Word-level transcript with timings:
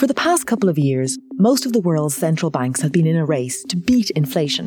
For 0.00 0.06
the 0.06 0.14
past 0.14 0.46
couple 0.46 0.70
of 0.70 0.78
years, 0.78 1.18
most 1.34 1.66
of 1.66 1.74
the 1.74 1.80
world's 1.80 2.14
central 2.14 2.50
banks 2.50 2.80
have 2.80 2.90
been 2.90 3.06
in 3.06 3.16
a 3.16 3.26
race 3.26 3.62
to 3.64 3.76
beat 3.76 4.08
inflation. 4.12 4.66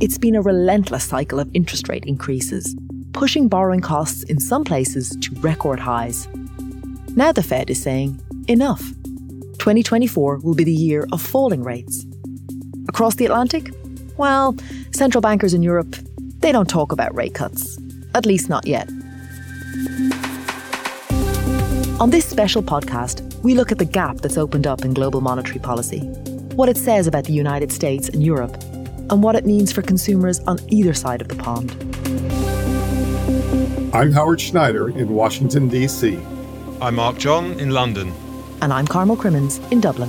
It's 0.00 0.16
been 0.16 0.34
a 0.34 0.40
relentless 0.40 1.04
cycle 1.04 1.38
of 1.38 1.50
interest 1.52 1.90
rate 1.90 2.06
increases, 2.06 2.74
pushing 3.12 3.46
borrowing 3.46 3.82
costs 3.82 4.22
in 4.22 4.40
some 4.40 4.64
places 4.64 5.14
to 5.20 5.34
record 5.40 5.78
highs. 5.78 6.26
Now 7.14 7.30
the 7.30 7.42
Fed 7.42 7.68
is 7.68 7.82
saying, 7.82 8.18
enough. 8.48 8.80
2024 9.58 10.38
will 10.38 10.54
be 10.54 10.64
the 10.64 10.72
year 10.72 11.06
of 11.12 11.20
falling 11.20 11.62
rates. 11.62 12.06
Across 12.88 13.16
the 13.16 13.26
Atlantic? 13.26 13.70
Well, 14.16 14.56
central 14.92 15.20
bankers 15.20 15.52
in 15.52 15.62
Europe, 15.62 15.94
they 16.38 16.52
don't 16.52 16.70
talk 16.70 16.90
about 16.90 17.14
rate 17.14 17.34
cuts. 17.34 17.78
At 18.14 18.24
least 18.24 18.48
not 18.48 18.66
yet. 18.66 18.88
On 22.00 22.08
this 22.08 22.24
special 22.24 22.62
podcast, 22.62 23.33
we 23.44 23.54
look 23.54 23.70
at 23.70 23.76
the 23.76 23.84
gap 23.84 24.16
that's 24.16 24.38
opened 24.38 24.66
up 24.66 24.86
in 24.86 24.94
global 24.94 25.20
monetary 25.20 25.58
policy, 25.58 26.00
what 26.56 26.70
it 26.70 26.78
says 26.78 27.06
about 27.06 27.24
the 27.24 27.32
United 27.34 27.70
States 27.70 28.08
and 28.08 28.22
Europe, 28.22 28.56
and 29.10 29.22
what 29.22 29.36
it 29.36 29.44
means 29.44 29.70
for 29.70 29.82
consumers 29.82 30.40
on 30.40 30.58
either 30.72 30.94
side 30.94 31.20
of 31.20 31.28
the 31.28 31.34
pond. 31.34 31.70
I'm 33.94 34.12
Howard 34.12 34.40
Schneider 34.40 34.88
in 34.88 35.10
Washington, 35.10 35.68
D.C. 35.68 36.18
I'm 36.80 36.94
Mark 36.94 37.18
John 37.18 37.60
in 37.60 37.70
London. 37.70 38.14
And 38.62 38.72
I'm 38.72 38.86
Carmel 38.86 39.16
Crimmins 39.16 39.58
in 39.70 39.82
Dublin. 39.82 40.08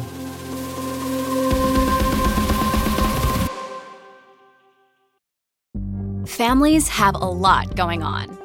Families 6.25 6.87
have 6.87 7.15
a 7.15 7.29
lot 7.29 7.75
going 7.75 8.01
on. 8.01 8.44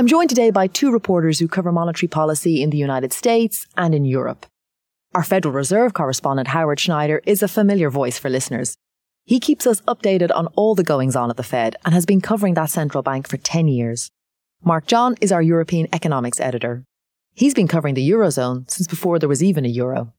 I'm 0.00 0.06
joined 0.06 0.30
today 0.30 0.50
by 0.50 0.66
two 0.66 0.90
reporters 0.90 1.38
who 1.38 1.46
cover 1.46 1.70
monetary 1.70 2.08
policy 2.08 2.62
in 2.62 2.70
the 2.70 2.78
United 2.78 3.12
States 3.12 3.66
and 3.76 3.94
in 3.94 4.06
Europe. 4.06 4.46
Our 5.14 5.22
Federal 5.22 5.52
Reserve 5.52 5.92
correspondent, 5.92 6.48
Howard 6.48 6.80
Schneider, 6.80 7.20
is 7.26 7.42
a 7.42 7.48
familiar 7.48 7.90
voice 7.90 8.18
for 8.18 8.30
listeners. 8.30 8.78
He 9.26 9.38
keeps 9.38 9.66
us 9.66 9.82
updated 9.82 10.34
on 10.34 10.46
all 10.56 10.74
the 10.74 10.82
goings 10.82 11.16
on 11.16 11.28
at 11.28 11.36
the 11.36 11.42
Fed 11.42 11.76
and 11.84 11.92
has 11.92 12.06
been 12.06 12.22
covering 12.22 12.54
that 12.54 12.70
central 12.70 13.02
bank 13.02 13.28
for 13.28 13.36
10 13.36 13.68
years. 13.68 14.10
Mark 14.64 14.86
John 14.86 15.16
is 15.20 15.32
our 15.32 15.42
European 15.42 15.86
economics 15.92 16.40
editor. 16.40 16.82
He's 17.34 17.52
been 17.52 17.68
covering 17.68 17.92
the 17.92 18.10
Eurozone 18.10 18.70
since 18.70 18.86
before 18.86 19.18
there 19.18 19.28
was 19.28 19.44
even 19.44 19.66
a 19.66 19.68
euro. 19.68 20.14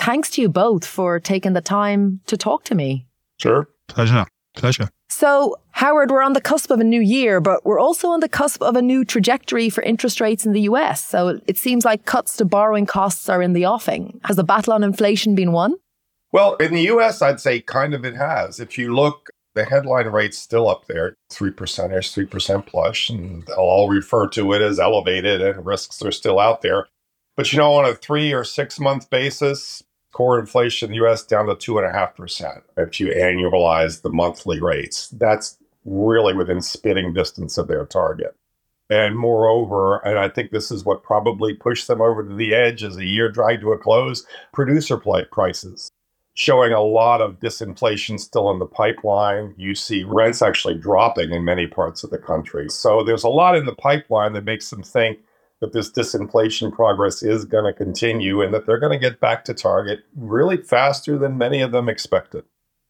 Thanks 0.00 0.28
to 0.30 0.42
you 0.42 0.48
both 0.48 0.84
for 0.84 1.20
taking 1.20 1.52
the 1.52 1.60
time 1.60 2.18
to 2.26 2.36
talk 2.36 2.64
to 2.64 2.74
me. 2.74 3.06
Sure. 3.36 3.68
Pleasure. 3.86 4.26
Pleasure. 4.56 4.88
So, 5.10 5.56
Howard, 5.70 6.10
we're 6.10 6.22
on 6.22 6.34
the 6.34 6.40
cusp 6.40 6.70
of 6.70 6.80
a 6.80 6.84
new 6.84 7.00
year, 7.00 7.40
but 7.40 7.64
we're 7.64 7.80
also 7.80 8.08
on 8.08 8.20
the 8.20 8.28
cusp 8.28 8.62
of 8.62 8.76
a 8.76 8.82
new 8.82 9.04
trajectory 9.04 9.70
for 9.70 9.82
interest 9.82 10.20
rates 10.20 10.44
in 10.44 10.52
the 10.52 10.62
US. 10.62 11.04
So 11.04 11.40
it 11.46 11.56
seems 11.56 11.84
like 11.84 12.04
cuts 12.04 12.36
to 12.36 12.44
borrowing 12.44 12.86
costs 12.86 13.28
are 13.28 13.42
in 13.42 13.54
the 13.54 13.64
offing. 13.64 14.20
Has 14.24 14.36
the 14.36 14.44
battle 14.44 14.74
on 14.74 14.84
inflation 14.84 15.34
been 15.34 15.52
won? 15.52 15.76
Well, 16.30 16.56
in 16.56 16.74
the 16.74 16.82
US, 16.88 17.22
I'd 17.22 17.40
say 17.40 17.60
kind 17.60 17.94
of 17.94 18.04
it 18.04 18.16
has. 18.16 18.60
If 18.60 18.76
you 18.76 18.94
look, 18.94 19.30
the 19.54 19.64
headline 19.64 20.08
rate's 20.08 20.38
still 20.38 20.68
up 20.68 20.86
there, 20.86 21.16
3% 21.32 21.96
ish, 21.96 22.14
3% 22.14 22.66
plus, 22.66 23.08
and 23.08 23.44
they'll 23.46 23.56
all 23.56 23.88
refer 23.88 24.28
to 24.28 24.52
it 24.52 24.60
as 24.60 24.78
elevated 24.78 25.40
and 25.40 25.64
risks 25.64 26.02
are 26.02 26.12
still 26.12 26.38
out 26.38 26.60
there. 26.60 26.86
But 27.36 27.52
you 27.52 27.58
know, 27.58 27.72
on 27.74 27.84
a 27.84 27.94
three 27.94 28.32
or 28.32 28.44
six 28.44 28.78
month 28.78 29.08
basis, 29.10 29.82
core 30.12 30.38
inflation 30.38 30.86
in 30.86 30.98
the 30.98 31.06
US 31.06 31.24
down 31.24 31.46
to 31.46 31.54
2.5% 31.54 32.62
if 32.76 33.00
you 33.00 33.08
annualize 33.08 34.02
the 34.02 34.10
monthly 34.10 34.60
rates. 34.60 35.08
That's 35.08 35.58
really 35.84 36.34
within 36.34 36.60
spitting 36.60 37.12
distance 37.12 37.58
of 37.58 37.68
their 37.68 37.86
target. 37.86 38.34
And 38.90 39.18
moreover, 39.18 39.98
and 39.98 40.18
I 40.18 40.28
think 40.28 40.50
this 40.50 40.70
is 40.70 40.84
what 40.84 41.02
probably 41.02 41.52
pushed 41.52 41.88
them 41.88 42.00
over 42.00 42.26
to 42.26 42.34
the 42.34 42.54
edge 42.54 42.82
as 42.82 42.96
the 42.96 43.06
year 43.06 43.30
dragged 43.30 43.60
to 43.60 43.72
a 43.72 43.78
close, 43.78 44.24
producer 44.52 44.96
prices 44.96 45.90
showing 46.38 46.72
a 46.72 46.80
lot 46.80 47.20
of 47.20 47.40
disinflation 47.40 48.18
still 48.18 48.48
in 48.52 48.60
the 48.60 48.66
pipeline. 48.66 49.52
You 49.56 49.74
see 49.74 50.04
rents 50.04 50.40
actually 50.40 50.76
dropping 50.76 51.32
in 51.32 51.44
many 51.44 51.66
parts 51.66 52.04
of 52.04 52.10
the 52.10 52.18
country. 52.18 52.68
So 52.70 53.02
there's 53.02 53.24
a 53.24 53.28
lot 53.28 53.56
in 53.56 53.66
the 53.66 53.74
pipeline 53.74 54.34
that 54.34 54.44
makes 54.44 54.70
them 54.70 54.84
think 54.84 55.18
that 55.60 55.72
this 55.72 55.90
disinflation 55.90 56.72
progress 56.72 57.22
is 57.22 57.44
going 57.44 57.64
to 57.64 57.72
continue 57.72 58.40
and 58.40 58.54
that 58.54 58.66
they're 58.66 58.78
going 58.78 58.92
to 58.92 58.98
get 58.98 59.20
back 59.20 59.44
to 59.44 59.54
target 59.54 60.00
really 60.16 60.56
faster 60.56 61.18
than 61.18 61.38
many 61.38 61.60
of 61.60 61.72
them 61.72 61.88
expected. 61.88 62.44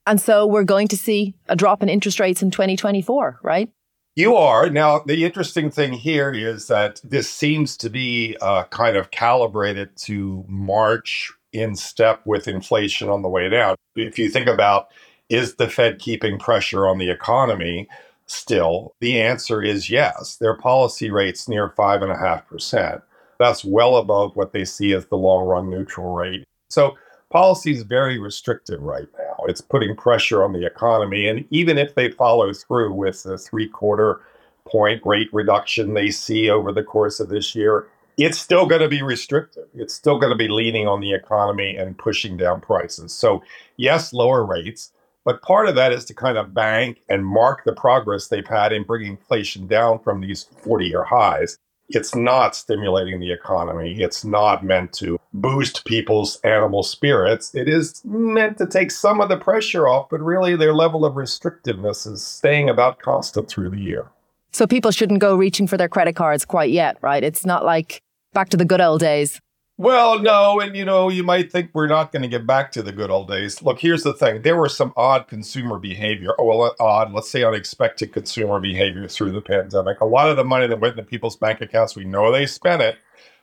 And 0.07 0.21
so 0.21 0.47
we're 0.47 0.65
going 0.65 0.89
to 0.89 0.97
see 0.97 1.35
a 1.49 1.57
drop 1.57 1.83
in 1.83 1.89
interest 1.89 2.19
rates 2.21 2.43
in 2.43 2.51
2024, 2.51 3.41
right? 3.43 3.71
You 4.17 4.35
are. 4.35 4.69
Now, 4.69 5.01
the 5.01 5.25
interesting 5.25 5.71
thing 5.71 5.93
here 5.93 6.33
is 6.33 6.67
that 6.67 7.01
this 7.05 7.31
seems 7.31 7.77
to 7.77 7.89
be 7.89 8.37
uh, 8.41 8.65
kind 8.65 8.97
of 8.97 9.11
calibrated 9.11 9.97
to 9.99 10.45
march 10.49 11.31
in 11.53 11.77
step 11.77 12.21
with 12.25 12.49
inflation 12.49 13.09
on 13.09 13.23
the 13.23 13.29
way 13.29 13.49
down. 13.49 13.77
If 13.95 14.19
you 14.19 14.29
think 14.29 14.49
about 14.49 14.89
is 15.29 15.57
the 15.57 15.69
Fed 15.69 15.99
keeping 15.99 16.39
pressure 16.39 16.89
on 16.89 16.99
the 16.99 17.11
economy? 17.11 17.89
Still? 18.29 18.95
The 19.01 19.21
answer 19.21 19.63
is 19.63 19.91
yes. 19.91 20.37
Their 20.37 20.55
policy 20.55 21.11
rate's 21.11 21.49
near 21.49 21.71
5.5%. 21.71 23.03
That's 23.39 23.65
well 23.65 23.97
above 23.97 24.37
what 24.37 24.53
they 24.53 24.65
see 24.65 24.93
as 24.93 25.07
the 25.07 25.17
long 25.17 25.47
run 25.47 25.71
neutral 25.71 26.15
rate. 26.15 26.45
So 26.71 26.97
policy 27.31 27.73
is 27.73 27.83
very 27.83 28.19
restrictive 28.19 28.83
right 28.83 29.09
now. 29.19 29.45
It's 29.47 29.61
putting 29.61 29.97
pressure 29.97 30.43
on 30.43 30.53
the 30.53 30.67
economy. 30.67 31.29
And 31.29 31.45
even 31.51 31.79
if 31.79 31.95
they 31.95 32.11
follow 32.11 32.53
through 32.53 32.93
with 32.93 33.23
the 33.23 33.39
three 33.39 33.69
quarter 33.69 34.21
point 34.65 35.01
rate 35.07 35.31
reduction 35.33 35.95
they 35.95 36.11
see 36.11 36.51
over 36.51 36.73
the 36.73 36.83
course 36.83 37.21
of 37.21 37.29
this 37.29 37.55
year, 37.55 37.87
it's 38.19 38.39
still 38.39 38.67
going 38.67 38.81
to 38.83 38.89
be 38.89 39.01
restrictive. 39.03 39.69
It's 39.75 39.95
still 39.95 40.19
going 40.19 40.33
to 40.33 40.37
be 40.37 40.49
leaning 40.49 40.89
on 40.89 41.01
the 41.01 41.15
economy 41.15 41.77
and 41.77 41.97
pushing 41.97 42.37
down 42.37 42.61
prices. 42.61 43.13
So, 43.13 43.43
yes, 43.77 44.13
lower 44.13 44.45
rates. 44.45 44.91
But 45.29 45.43
part 45.43 45.69
of 45.69 45.75
that 45.75 45.93
is 45.93 46.07
to 46.07 46.15
kind 46.15 46.39
of 46.39 46.55
bank 46.55 47.03
and 47.11 47.23
mark 47.23 47.65
the 47.65 47.75
progress 47.75 48.29
they've 48.29 48.47
had 48.47 48.73
in 48.73 48.85
bringing 48.85 49.11
inflation 49.11 49.67
down 49.67 49.99
from 49.99 50.23
these 50.23 50.45
40 50.63 50.87
year 50.87 51.05
highs. 51.05 51.59
It's 51.91 52.15
not 52.15 52.57
stimulating 52.57 53.21
the 53.21 53.31
economy. 53.31 54.01
It's 54.01 54.25
not 54.25 54.65
meant 54.65 54.95
to 54.95 55.21
boost 55.35 55.85
people's 55.85 56.41
animal 56.45 56.83
spirits. 56.83 57.55
It 57.55 57.69
is 57.69 58.01
meant 58.07 58.57
to 58.57 58.67
take 58.67 58.91
some 58.91 59.21
of 59.21 59.29
the 59.29 59.37
pressure 59.37 59.87
off, 59.87 60.09
but 60.09 60.23
really 60.23 60.57
their 60.57 60.73
level 60.73 61.05
of 61.05 61.13
restrictiveness 61.13 62.11
is 62.11 62.23
staying 62.23 62.71
about 62.71 63.01
constant 63.01 63.51
through 63.51 63.69
the 63.69 63.81
year. 63.83 64.07
So 64.53 64.67
people 64.67 64.93
shouldn't 64.93 65.21
go 65.21 65.37
reaching 65.37 65.67
for 65.67 65.77
their 65.77 65.91
credit 65.91 66.17
cards 66.17 66.47
quite 66.47 66.71
yet, 66.71 66.97
right? 67.03 67.23
It's 67.23 67.45
not 67.45 67.67
like 67.67 68.01
back 68.33 68.49
to 68.49 68.57
the 68.57 68.65
good 68.65 68.81
old 68.81 69.01
days. 69.01 69.43
Well, 69.81 70.19
no, 70.19 70.59
and 70.59 70.75
you 70.75 70.85
know, 70.85 71.09
you 71.09 71.23
might 71.23 71.53
think 71.53 71.71
we're 71.73 71.87
not 71.87 72.11
going 72.11 72.23
to 72.23 72.29
get 72.29 72.45
back 72.45 72.73
to 72.73 72.83
the 72.83 72.91
good 72.91 73.11
old 73.13 73.29
days. 73.29 73.63
Look, 73.63 73.79
here's 73.79 74.03
the 74.03 74.13
thing: 74.13 74.43
there 74.43 74.61
was 74.61 74.77
some 74.77 74.93
odd 74.97 75.29
consumer 75.29 75.79
behavior. 75.79 76.33
Oh, 76.37 76.47
well, 76.47 76.63
uh, 76.63 76.83
odd, 76.83 77.13
let's 77.13 77.31
say 77.31 77.45
unexpected 77.45 78.13
consumer 78.13 78.59
behavior 78.59 79.07
through 79.07 79.31
the 79.31 79.41
pandemic. 79.41 80.01
A 80.01 80.05
lot 80.05 80.31
of 80.31 80.37
the 80.37 80.45
money 80.45 80.67
that 80.67 80.81
went 80.81 80.99
into 80.99 81.09
people's 81.09 81.37
bank 81.37 81.61
accounts, 81.61 81.95
we 81.95 82.05
know 82.05 82.33
they 82.33 82.45
spent 82.45 82.83
it. 82.83 82.97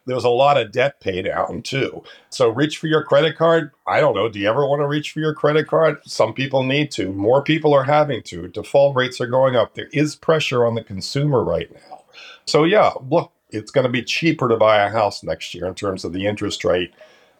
There 0.05 0.15
was 0.15 0.25
a 0.25 0.29
lot 0.29 0.57
of 0.57 0.73
debt 0.73 0.99
pay 0.99 1.21
down 1.21 1.61
too. 1.61 2.03
So 2.29 2.49
reach 2.49 2.77
for 2.79 2.87
your 2.87 3.03
credit 3.03 3.37
card. 3.37 3.71
I 3.87 4.01
don't 4.01 4.13
know. 4.13 4.27
Do 4.27 4.37
you 4.37 4.49
ever 4.49 4.67
want 4.67 4.81
to 4.81 4.87
reach 4.87 5.11
for 5.13 5.21
your 5.21 5.33
credit 5.33 5.67
card? 5.67 5.97
Some 6.03 6.33
people 6.33 6.63
need 6.63 6.91
to. 6.91 7.13
More 7.13 7.43
people 7.43 7.73
are 7.73 7.85
having 7.85 8.21
to. 8.23 8.49
Default 8.49 8.97
rates 8.97 9.21
are 9.21 9.27
going 9.27 9.55
up. 9.55 9.73
There 9.73 9.89
is 9.93 10.17
pressure 10.17 10.65
on 10.65 10.75
the 10.75 10.83
consumer 10.83 11.43
right 11.43 11.73
now. 11.73 12.03
So 12.45 12.65
yeah, 12.65 12.91
look, 13.09 13.31
it's 13.49 13.71
going 13.71 13.85
to 13.85 13.91
be 13.91 14.03
cheaper 14.03 14.47
to 14.49 14.57
buy 14.57 14.83
a 14.83 14.89
house 14.89 15.23
next 15.23 15.53
year 15.53 15.65
in 15.65 15.75
terms 15.75 16.03
of 16.03 16.13
the 16.13 16.25
interest 16.25 16.63
rate 16.63 16.93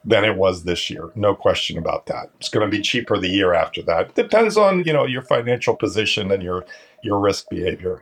than 0.04 0.24
it 0.24 0.38
was 0.38 0.64
this 0.64 0.90
year. 0.90 1.10
No 1.16 1.34
question 1.36 1.78
about 1.78 2.06
that. 2.06 2.30
It's 2.40 2.50
going 2.50 2.70
to 2.70 2.76
be 2.76 2.82
cheaper 2.82 3.18
the 3.18 3.30
year 3.30 3.54
after 3.54 3.82
that. 3.84 4.14
Depends 4.14 4.56
on, 4.56 4.84
you 4.84 4.94
know, 4.94 5.06
your 5.06 5.24
financial 5.24 5.76
position 5.76 6.32
and 6.32 6.44
your 6.44 6.66
your 7.02 7.20
risk 7.20 7.50
behavior. 7.50 8.02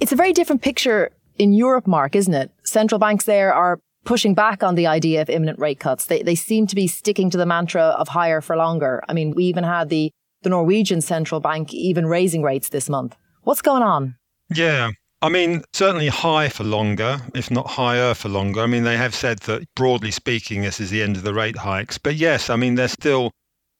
It's 0.00 0.12
a 0.12 0.16
very 0.16 0.32
different 0.32 0.62
picture 0.62 1.10
in 1.38 1.52
Europe, 1.52 1.86
Mark, 1.86 2.16
isn't 2.16 2.34
it? 2.34 2.50
Central 2.64 2.98
banks 2.98 3.24
there 3.24 3.54
are 3.54 3.78
pushing 4.04 4.34
back 4.34 4.64
on 4.64 4.74
the 4.74 4.88
idea 4.88 5.22
of 5.22 5.30
imminent 5.30 5.60
rate 5.60 5.78
cuts. 5.78 6.06
They 6.06 6.22
they 6.22 6.34
seem 6.34 6.66
to 6.66 6.74
be 6.74 6.88
sticking 6.88 7.30
to 7.30 7.38
the 7.38 7.46
mantra 7.46 7.94
of 7.98 8.08
higher 8.08 8.40
for 8.40 8.56
longer. 8.56 9.02
I 9.08 9.12
mean, 9.12 9.32
we 9.36 9.44
even 9.44 9.64
had 9.64 9.88
the 9.88 10.10
the 10.42 10.50
Norwegian 10.50 11.00
central 11.00 11.40
bank 11.40 11.72
even 11.72 12.06
raising 12.06 12.42
rates 12.42 12.70
this 12.70 12.88
month. 12.88 13.16
What's 13.44 13.62
going 13.62 13.82
on? 13.82 14.16
Yeah. 14.54 14.90
I 15.22 15.28
mean, 15.28 15.62
certainly 15.72 16.08
high 16.08 16.48
for 16.48 16.64
longer, 16.64 17.20
if 17.32 17.48
not 17.50 17.68
higher 17.68 18.12
for 18.12 18.28
longer. 18.28 18.60
I 18.60 18.66
mean, 18.66 18.82
they 18.82 18.96
have 18.96 19.14
said 19.14 19.38
that 19.40 19.62
broadly 19.76 20.10
speaking, 20.10 20.62
this 20.62 20.80
is 20.80 20.90
the 20.90 21.00
end 21.00 21.16
of 21.16 21.22
the 21.22 21.32
rate 21.32 21.56
hikes. 21.56 21.96
But 21.96 22.16
yes, 22.16 22.50
I 22.50 22.56
mean, 22.56 22.74
they're 22.74 22.88
still 22.88 23.30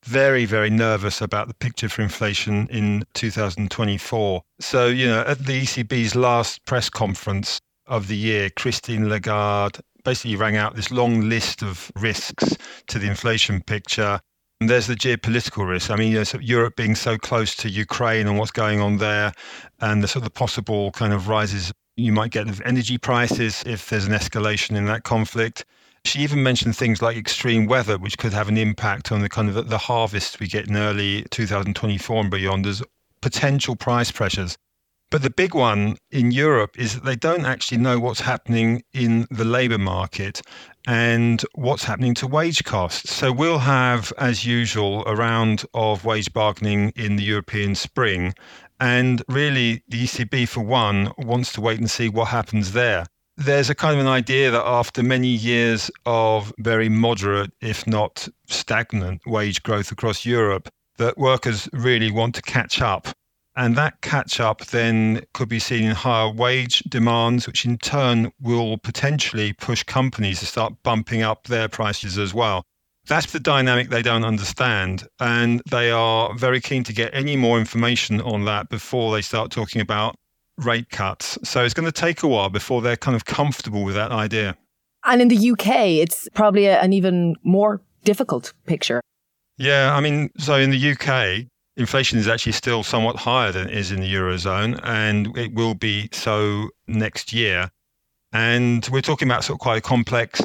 very, 0.05 0.45
very 0.45 0.71
nervous 0.71 1.21
about 1.21 1.49
the 1.49 1.55
picture 1.55 1.89
for 1.89 2.03
inflation 2.03 2.69
in 2.69 3.05
2024. 3.15 4.43
So, 4.61 4.87
you 4.87 5.07
know, 5.07 5.23
at 5.23 5.41
the 5.41 5.63
ECB's 5.63 6.15
last 6.15 6.65
press 6.65 6.89
conference 6.89 7.61
of 7.87 8.07
the 8.07 8.17
year, 8.17 8.49
Christine 8.51 9.09
Lagarde 9.09 9.81
basically 10.05 10.37
rang 10.37 10.57
out 10.57 10.77
this 10.77 10.91
long 10.91 11.29
list 11.29 11.63
of 11.63 11.91
risks 11.97 12.57
to 12.89 12.99
the 12.99 13.09
inflation 13.09 13.61
picture. 13.63 14.21
There's 14.67 14.87
the 14.87 14.95
geopolitical 14.95 15.69
risk. 15.69 15.91
I 15.91 15.97
mean, 15.97 16.13
you 16.13 16.19
know, 16.19 16.41
Europe 16.41 16.77
being 16.77 16.95
so 16.95 17.19
close 17.19 17.55
to 17.57 17.69
Ukraine 17.69 18.27
and 18.27 18.39
what's 18.39 18.51
going 18.51 18.81
on 18.81 18.99
there, 18.99 19.33
and 19.81 20.03
the 20.03 20.09
sort 20.09 20.25
of 20.25 20.35
possible 20.35 20.91
kind 20.93 21.13
of 21.13 21.29
rises 21.29 21.73
you 21.97 22.13
might 22.13 22.31
get 22.31 22.49
of 22.49 22.61
energy 22.63 22.99
prices 22.99 23.63
if 23.67 23.91
there's 23.91 24.07
an 24.07 24.13
escalation 24.13 24.77
in 24.77 24.87
that 24.87 25.05
conflict. 25.05 25.65
She 26.05 26.21
even 26.21 26.43
mentioned 26.43 26.77
things 26.77 27.01
like 27.01 27.17
extreme 27.17 27.67
weather, 27.67 27.99
which 27.99 28.19
could 28.19 28.33
have 28.33 28.49
an 28.49 28.57
impact 28.57 29.13
on 29.13 29.21
the 29.21 29.29
kind 29.29 29.49
of 29.49 29.69
the 29.69 29.79
harvest 29.79 30.41
we 30.41 30.49
get 30.49 30.69
in 30.69 30.77
early 30.77 31.25
2024 31.31 32.21
and 32.21 32.31
beyond 32.31 32.67
as 32.67 32.83
potential 33.21 33.77
price 33.77 34.11
pressures. 34.11 34.57
But 35.13 35.21
the 35.21 35.29
big 35.29 35.55
one 35.55 35.99
in 36.11 36.31
Europe 36.31 36.79
is 36.79 36.95
that 36.95 37.05
they 37.05 37.17
don't 37.17 37.45
actually 37.45 37.77
know 37.77 38.01
what's 38.01 38.23
happening 38.23 38.83
in 38.95 39.27
the 39.31 39.45
labour 39.45 39.77
market 39.77 40.41
and 40.87 41.45
what's 41.55 41.85
happening 41.85 42.15
to 42.15 42.27
wage 42.27 42.65
costs. 42.65 43.15
So 43.15 43.31
we'll 43.31 43.59
have, 43.59 44.11
as 44.17 44.47
usual, 44.47 45.05
a 45.05 45.15
round 45.15 45.67
of 45.75 46.07
wage 46.07 46.33
bargaining 46.33 46.95
in 46.97 47.17
the 47.17 47.25
European 47.25 47.75
spring. 47.75 48.33
And 48.81 49.23
really, 49.29 49.83
the 49.87 50.05
ECB, 50.05 50.49
for 50.49 50.63
one, 50.63 51.13
wants 51.19 51.53
to 51.53 51.61
wait 51.61 51.79
and 51.79 51.91
see 51.91 52.09
what 52.09 52.29
happens 52.29 52.73
there. 52.73 53.05
There's 53.37 53.69
a 53.69 53.75
kind 53.75 53.95
of 53.95 54.01
an 54.01 54.11
idea 54.11 54.51
that 54.51 54.65
after 54.65 55.03
many 55.03 55.29
years 55.29 55.91
of 56.07 56.55
very 56.59 56.89
moderate, 56.89 57.53
if 57.61 57.87
not 57.87 58.29
stagnant, 58.47 59.21
wage 59.27 59.63
growth 59.63 59.93
across 59.93 60.25
Europe, 60.25 60.71
that 60.97 61.19
workers 61.19 61.69
really 61.75 62.11
want 62.11 62.35
to 62.37 62.43
catch 62.43 62.81
up 62.81 63.09
and 63.57 63.77
that 63.77 64.01
catch 64.01 64.41
up 64.41 64.67
then 64.67 65.23
could 65.35 65.49
be 65.49 65.59
seen 65.59 65.85
in 65.85 65.95
higher 65.95 66.31
wage 66.31 66.81
demands, 66.89 67.47
which 67.47 67.65
in 67.65 67.79
turn 67.79 68.33
will 68.41 68.79
potentially 68.79 69.53
push 69.53 69.83
companies 69.83 70.41
to 70.41 70.47
start 70.47 70.75
bumping 70.83 71.23
up 71.23 71.45
their 71.45 71.69
prices 71.69 72.19
as 72.19 72.33
well. 72.33 72.65
That's 73.07 73.33
the 73.33 73.41
dynamic 73.41 73.91
they 73.91 74.03
don't 74.03 74.25
understand. 74.25 75.07
And 75.21 75.61
they 75.71 75.91
are 75.91 76.35
very 76.37 76.61
keen 76.61 76.85
to 76.85 76.93
get 76.93 77.13
any 77.13 77.37
more 77.37 77.59
information 77.59 78.21
on 78.21 78.45
that 78.45 78.69
before 78.69 79.13
they 79.13 79.23
start 79.23 79.51
talking 79.51 79.83
about 79.83 80.17
rate 80.59 80.91
cuts. 80.91 81.39
So 81.43 81.65
it's 81.65 81.75
going 81.75 81.87
to 81.87 81.93
take 81.93 82.23
a 82.23 82.29
while 82.29 82.49
before 82.49 82.81
they're 82.81 82.97
kind 82.97 83.17
of 83.17 83.25
comfortable 83.25 83.85
with 83.85 83.97
that 83.97 84.13
idea. 84.13 84.57
And 85.05 85.21
in 85.21 85.29
the 85.29 85.51
UK, 85.51 85.67
it's 86.01 86.29
probably 86.33 86.69
an 86.69 86.93
even 86.93 87.35
more 87.43 87.83
difficult 88.05 88.53
picture. 88.67 89.01
Yeah, 89.59 89.95
I 89.95 90.01
mean, 90.01 90.31
so 90.39 90.55
in 90.55 90.71
the 90.71 90.93
UK, 90.93 91.49
inflation 91.77 92.19
is 92.19 92.29
actually 92.29 92.53
still 92.53 92.83
somewhat 92.83 93.17
higher 93.17 93.53
than 93.53 93.69
it 93.69 93.77
is 93.77 93.91
in 93.91 94.01
the 94.01 94.15
Eurozone, 94.15 94.79
and 94.83 95.37
it 95.37 95.55
will 95.55 95.75
be 95.75 96.09
so 96.13 96.69
next 96.87 97.33
year. 97.33 97.71
And 98.33 98.89
we're 98.91 99.03
talking 99.03 99.29
about 99.29 99.45
sort 99.45 99.57
of 99.57 99.61
quite 99.61 99.79
a 99.79 99.83
complex 99.83 100.43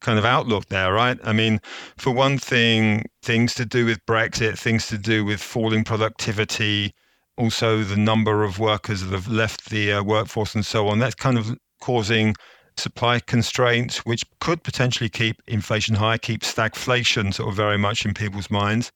kind 0.00 0.18
of 0.18 0.24
outlook 0.24 0.66
there, 0.66 0.92
right? 0.92 1.18
I 1.24 1.32
mean, 1.32 1.60
for 1.96 2.10
one 2.10 2.38
thing, 2.38 3.04
things 3.22 3.54
to 3.54 3.64
do 3.64 3.84
with 3.86 4.04
Brexit, 4.06 4.58
things 4.58 4.86
to 4.88 4.98
do 4.98 5.24
with 5.24 5.40
falling 5.40 5.84
productivity, 5.84 6.94
also 7.36 7.82
the 7.82 7.96
number 7.96 8.44
of 8.44 8.58
workers 8.58 9.02
that 9.02 9.12
have 9.12 9.28
left 9.28 9.70
the 9.70 9.92
uh, 9.92 10.02
workforce 10.02 10.54
and 10.54 10.64
so 10.64 10.88
on. 10.88 10.98
That's 10.98 11.14
kind 11.14 11.38
of 11.38 11.56
causing 11.80 12.34
supply 12.76 13.20
constraints, 13.20 13.98
which 14.06 14.24
could 14.40 14.62
potentially 14.62 15.10
keep 15.10 15.42
inflation 15.46 15.94
high, 15.94 16.18
keep 16.18 16.42
stagflation 16.42 17.32
sort 17.32 17.50
of 17.50 17.54
very 17.54 17.78
much 17.78 18.04
in 18.04 18.14
people's 18.14 18.50
minds. 18.50 18.90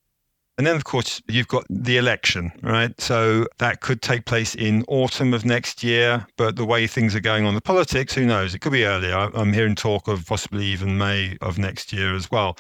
And 0.57 0.67
then, 0.67 0.77
of 0.77 0.85
course, 0.85 1.21
you've 1.27 1.49
got 1.49 1.65
the 1.69 1.97
election, 1.97 2.53
right? 2.63 2.99
So 3.01 3.47
that 3.59 3.81
could 3.81 4.03
take 4.03 4.25
place 4.25 4.55
in 4.55 4.85
autumn 4.87 5.35
of 5.35 5.45
next 5.45 5.83
year. 5.83 6.25
But 6.37 6.55
the 6.55 6.65
way 6.65 6.87
things 6.87 7.17
are 7.17 7.21
going 7.21 7.45
on 7.45 7.57
the 7.57 7.61
politics, 7.61 8.15
who 8.15 8.25
knows? 8.25 8.55
It 8.55 8.61
could 8.61 8.71
be 8.71 8.85
earlier. 8.85 9.31
I'm 9.35 9.53
hearing 9.53 9.75
talk 9.75 10.07
of 10.07 10.25
possibly 10.27 10.65
even 10.67 10.97
May 10.97 11.37
of 11.41 11.59
next 11.59 11.93
year 11.93 12.15
as 12.15 12.31
well. 12.31 12.57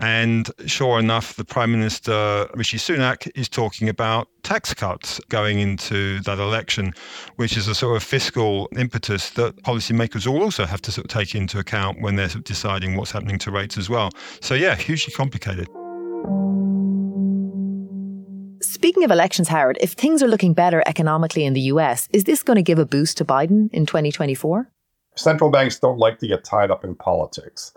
And 0.00 0.50
sure 0.64 0.98
enough, 0.98 1.36
the 1.36 1.44
Prime 1.44 1.70
Minister, 1.70 2.48
Rishi 2.54 2.78
Sunak, 2.78 3.30
is 3.34 3.50
talking 3.50 3.90
about 3.90 4.28
tax 4.42 4.72
cuts 4.72 5.20
going 5.28 5.58
into 5.58 6.20
that 6.20 6.38
election, 6.38 6.94
which 7.36 7.58
is 7.58 7.68
a 7.68 7.74
sort 7.74 7.96
of 7.96 8.02
fiscal 8.02 8.70
impetus 8.78 9.30
that 9.30 9.54
policymakers 9.64 10.26
will 10.26 10.42
also 10.42 10.64
have 10.64 10.80
to 10.82 10.92
sort 10.92 11.04
of 11.04 11.10
take 11.10 11.34
into 11.34 11.58
account 11.58 12.00
when 12.00 12.16
they're 12.16 12.28
deciding 12.28 12.96
what's 12.96 13.10
happening 13.10 13.38
to 13.40 13.50
rates 13.50 13.76
as 13.76 13.90
well. 13.90 14.10
So, 14.40 14.54
yeah, 14.54 14.74
hugely 14.76 15.12
complicated. 15.12 15.68
Speaking 18.94 19.10
of 19.10 19.10
elections, 19.10 19.48
Howard, 19.48 19.76
if 19.80 19.94
things 19.94 20.22
are 20.22 20.28
looking 20.28 20.54
better 20.54 20.80
economically 20.86 21.44
in 21.44 21.52
the 21.52 21.62
US, 21.62 22.08
is 22.12 22.22
this 22.22 22.44
going 22.44 22.54
to 22.54 22.62
give 22.62 22.78
a 22.78 22.86
boost 22.86 23.16
to 23.16 23.24
Biden 23.24 23.68
in 23.72 23.86
2024? 23.86 24.70
Central 25.16 25.50
banks 25.50 25.80
don't 25.80 25.98
like 25.98 26.20
to 26.20 26.28
get 26.28 26.44
tied 26.44 26.70
up 26.70 26.84
in 26.84 26.94
politics. 26.94 27.72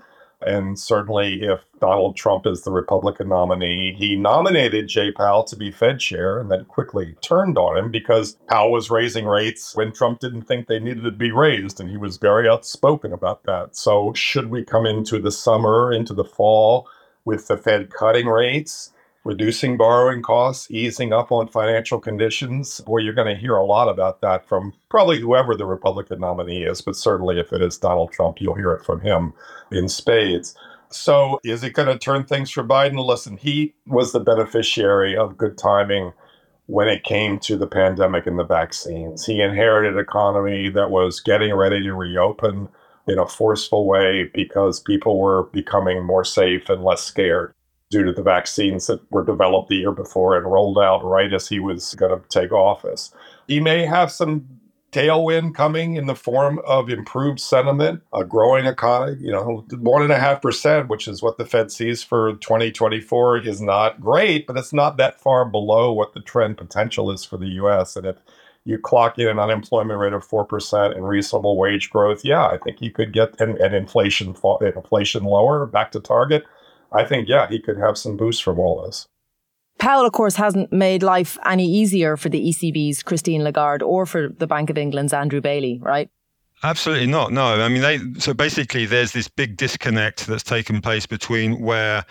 And 0.46 0.78
certainly, 0.78 1.42
if 1.42 1.62
Donald 1.80 2.18
Trump 2.18 2.46
is 2.46 2.62
the 2.62 2.72
Republican 2.72 3.30
nominee, 3.30 3.96
he 3.98 4.16
nominated 4.16 4.90
Jay 4.90 5.12
Powell 5.12 5.44
to 5.46 5.56
be 5.56 5.72
Fed 5.72 6.00
chair 6.00 6.38
and 6.38 6.52
then 6.52 6.66
quickly 6.66 7.16
turned 7.22 7.58
on 7.58 7.76
him 7.80 7.90
because 7.90 8.34
Powell 8.48 8.72
was 8.72 8.92
raising 8.92 9.26
rates 9.26 9.76
when 9.76 9.94
Trump 9.94 10.20
didn't 10.20 10.44
think 10.44 10.68
they 10.68 10.80
needed 10.80 11.04
to 11.04 11.10
be 11.10 11.32
raised. 11.32 11.80
And 11.80 11.90
he 11.90 11.98
was 11.98 12.18
very 12.18 12.48
outspoken 12.48 13.12
about 13.12 13.42
that. 13.46 13.76
So, 13.76 14.14
should 14.14 14.52
we 14.52 14.64
come 14.64 14.86
into 14.86 15.18
the 15.18 15.32
summer, 15.32 15.92
into 15.92 16.14
the 16.14 16.24
fall 16.24 16.88
with 17.26 17.48
the 17.48 17.58
Fed 17.58 17.90
cutting 17.90 18.28
rates? 18.28 18.92
Reducing 19.28 19.76
borrowing 19.76 20.22
costs, 20.22 20.72
easing 20.72 21.12
up 21.12 21.34
on 21.34 21.50
financial 21.50 22.00
conditions. 22.00 22.80
Boy, 22.80 23.00
you're 23.00 23.14
going 23.14 23.28
to 23.28 23.40
hear 23.40 23.58
a 23.58 23.66
lot 23.66 23.90
about 23.90 24.22
that 24.22 24.48
from 24.48 24.74
probably 24.88 25.20
whoever 25.20 25.54
the 25.54 25.66
Republican 25.66 26.22
nominee 26.22 26.64
is, 26.64 26.80
but 26.80 26.96
certainly 26.96 27.38
if 27.38 27.52
it 27.52 27.62
is 27.62 27.78
Donald 27.78 28.14
Trump, 28.14 28.40
you'll 28.40 28.56
hear 28.56 28.72
it 28.72 28.86
from 28.86 29.02
him 29.02 29.34
in 29.70 29.90
spades. 29.90 30.56
So, 30.90 31.42
is 31.44 31.62
it 31.62 31.74
going 31.74 31.90
to 31.90 32.00
turn 32.00 32.24
things 32.24 32.50
for 32.50 32.64
Biden? 32.64 33.06
Listen, 33.06 33.36
he 33.36 33.74
was 33.86 34.14
the 34.14 34.22
beneficiary 34.22 35.18
of 35.18 35.38
good 35.38 35.58
timing 35.58 36.14
when 36.68 36.88
it 36.88 37.04
came 37.04 37.38
to 37.40 37.58
the 37.58 37.68
pandemic 37.68 38.28
and 38.28 38.40
the 38.40 38.46
vaccines. 38.46 39.26
He 39.26 39.42
inherited 39.42 39.96
an 39.96 40.00
economy 40.00 40.70
that 40.70 40.90
was 40.90 41.20
getting 41.20 41.54
ready 41.54 41.84
to 41.84 41.94
reopen 41.94 42.70
in 43.06 43.20
a 43.20 43.28
forceful 43.28 43.86
way 43.86 44.32
because 44.34 44.80
people 44.80 45.20
were 45.20 45.44
becoming 45.52 46.06
more 46.06 46.24
safe 46.24 46.70
and 46.70 46.82
less 46.82 47.04
scared 47.04 47.54
due 47.90 48.04
to 48.04 48.12
the 48.12 48.24
vaccines 48.24 48.88
that 48.88 49.00
were 49.12 49.24
developed 49.24 49.70
the 49.70 49.78
year 49.78 49.92
before 49.92 50.36
and 50.36 50.52
rolled 50.52 50.78
out 50.78 51.04
right 51.04 51.34
as 51.34 51.48
he 51.48 51.60
was 51.60 51.96
going 51.96 52.20
to 52.20 52.28
take 52.30 52.52
office. 52.52 53.14
He 53.48 53.60
may 53.60 53.86
have 53.86 54.12
some 54.12 54.46
tailwind 54.92 55.54
coming 55.54 55.96
in 55.96 56.08
the 56.08 56.16
form 56.16 56.60
of 56.66 56.90
improved 56.90 57.40
sentiment, 57.40 58.02
a 58.14 58.24
growing 58.24 58.66
economy. 58.66 59.18
You 59.22 59.32
know, 59.32 59.66
one 59.80 60.02
and 60.02 60.12
a 60.12 60.20
half 60.20 60.42
percent, 60.42 60.90
which 60.90 61.08
is 61.08 61.22
what 61.22 61.38
the 61.38 61.46
Fed 61.46 61.72
sees 61.72 62.04
for 62.04 62.34
2024, 62.36 63.40
is 63.40 63.62
not 63.62 64.02
great, 64.02 64.48
but 64.48 64.58
it's 64.58 64.74
not 64.74 64.98
that 64.98 65.20
far 65.20 65.46
below 65.46 65.92
what 65.92 66.14
the 66.14 66.22
trend 66.22 66.58
potential 66.58 67.12
is 67.12 67.24
for 67.24 67.38
the 67.38 67.48
U.S. 67.48 67.96
And 67.96 68.06
if 68.06 68.18
you 68.66 68.78
clock 68.78 69.18
in 69.18 69.28
an 69.28 69.40
unemployment 69.40 70.00
rate 70.00 70.14
of 70.14 70.28
4% 70.28 70.96
and 70.96 71.08
reasonable 71.08 71.58
wage 71.58 71.90
growth, 71.90 72.26
yeah, 72.26 72.48
I 72.48 72.58
think 72.58 72.82
you 72.82 72.92
could 72.92 73.14
get 73.14 73.40
an, 73.40 73.62
an 73.62 73.74
inflation 73.74 74.36
inflation 74.62 75.24
lower 75.24 75.66
back 75.66 75.92
to 75.94 76.00
target. 76.02 76.44
I 76.92 77.06
think, 77.06 77.28
yeah, 77.28 77.48
he 77.48 77.60
could 77.60 77.78
have 77.78 77.98
some 77.98 78.18
boost 78.18 78.44
from 78.44 78.60
all 78.60 78.84
this. 78.84 79.08
Powell, 79.80 80.06
of 80.06 80.12
course, 80.12 80.36
hasn't 80.36 80.74
made 80.74 81.04
life 81.04 81.38
any 81.46 81.66
easier 81.66 82.18
for 82.18 82.30
the 82.30 82.50
ECB's 82.50 83.04
Christine 83.04 83.44
Lagarde 83.44 83.84
or 83.84 84.06
for 84.06 84.30
the 84.30 84.48
Bank 84.48 84.70
of 84.70 84.78
England's 84.78 85.14
Andrew 85.14 85.42
Bailey, 85.42 85.80
right? 85.84 86.10
Absolutely 86.64 87.06
not. 87.06 87.32
No, 87.32 87.62
I 87.62 87.70
mean, 87.70 87.82
they, 87.82 88.00
so 88.20 88.34
basically, 88.34 88.88
there's 88.88 89.12
this 89.12 89.28
big 89.28 89.58
disconnect 89.58 90.26
that's 90.26 90.44
taken 90.44 90.82
place 90.82 91.06
between 91.06 91.62
where 91.62 92.04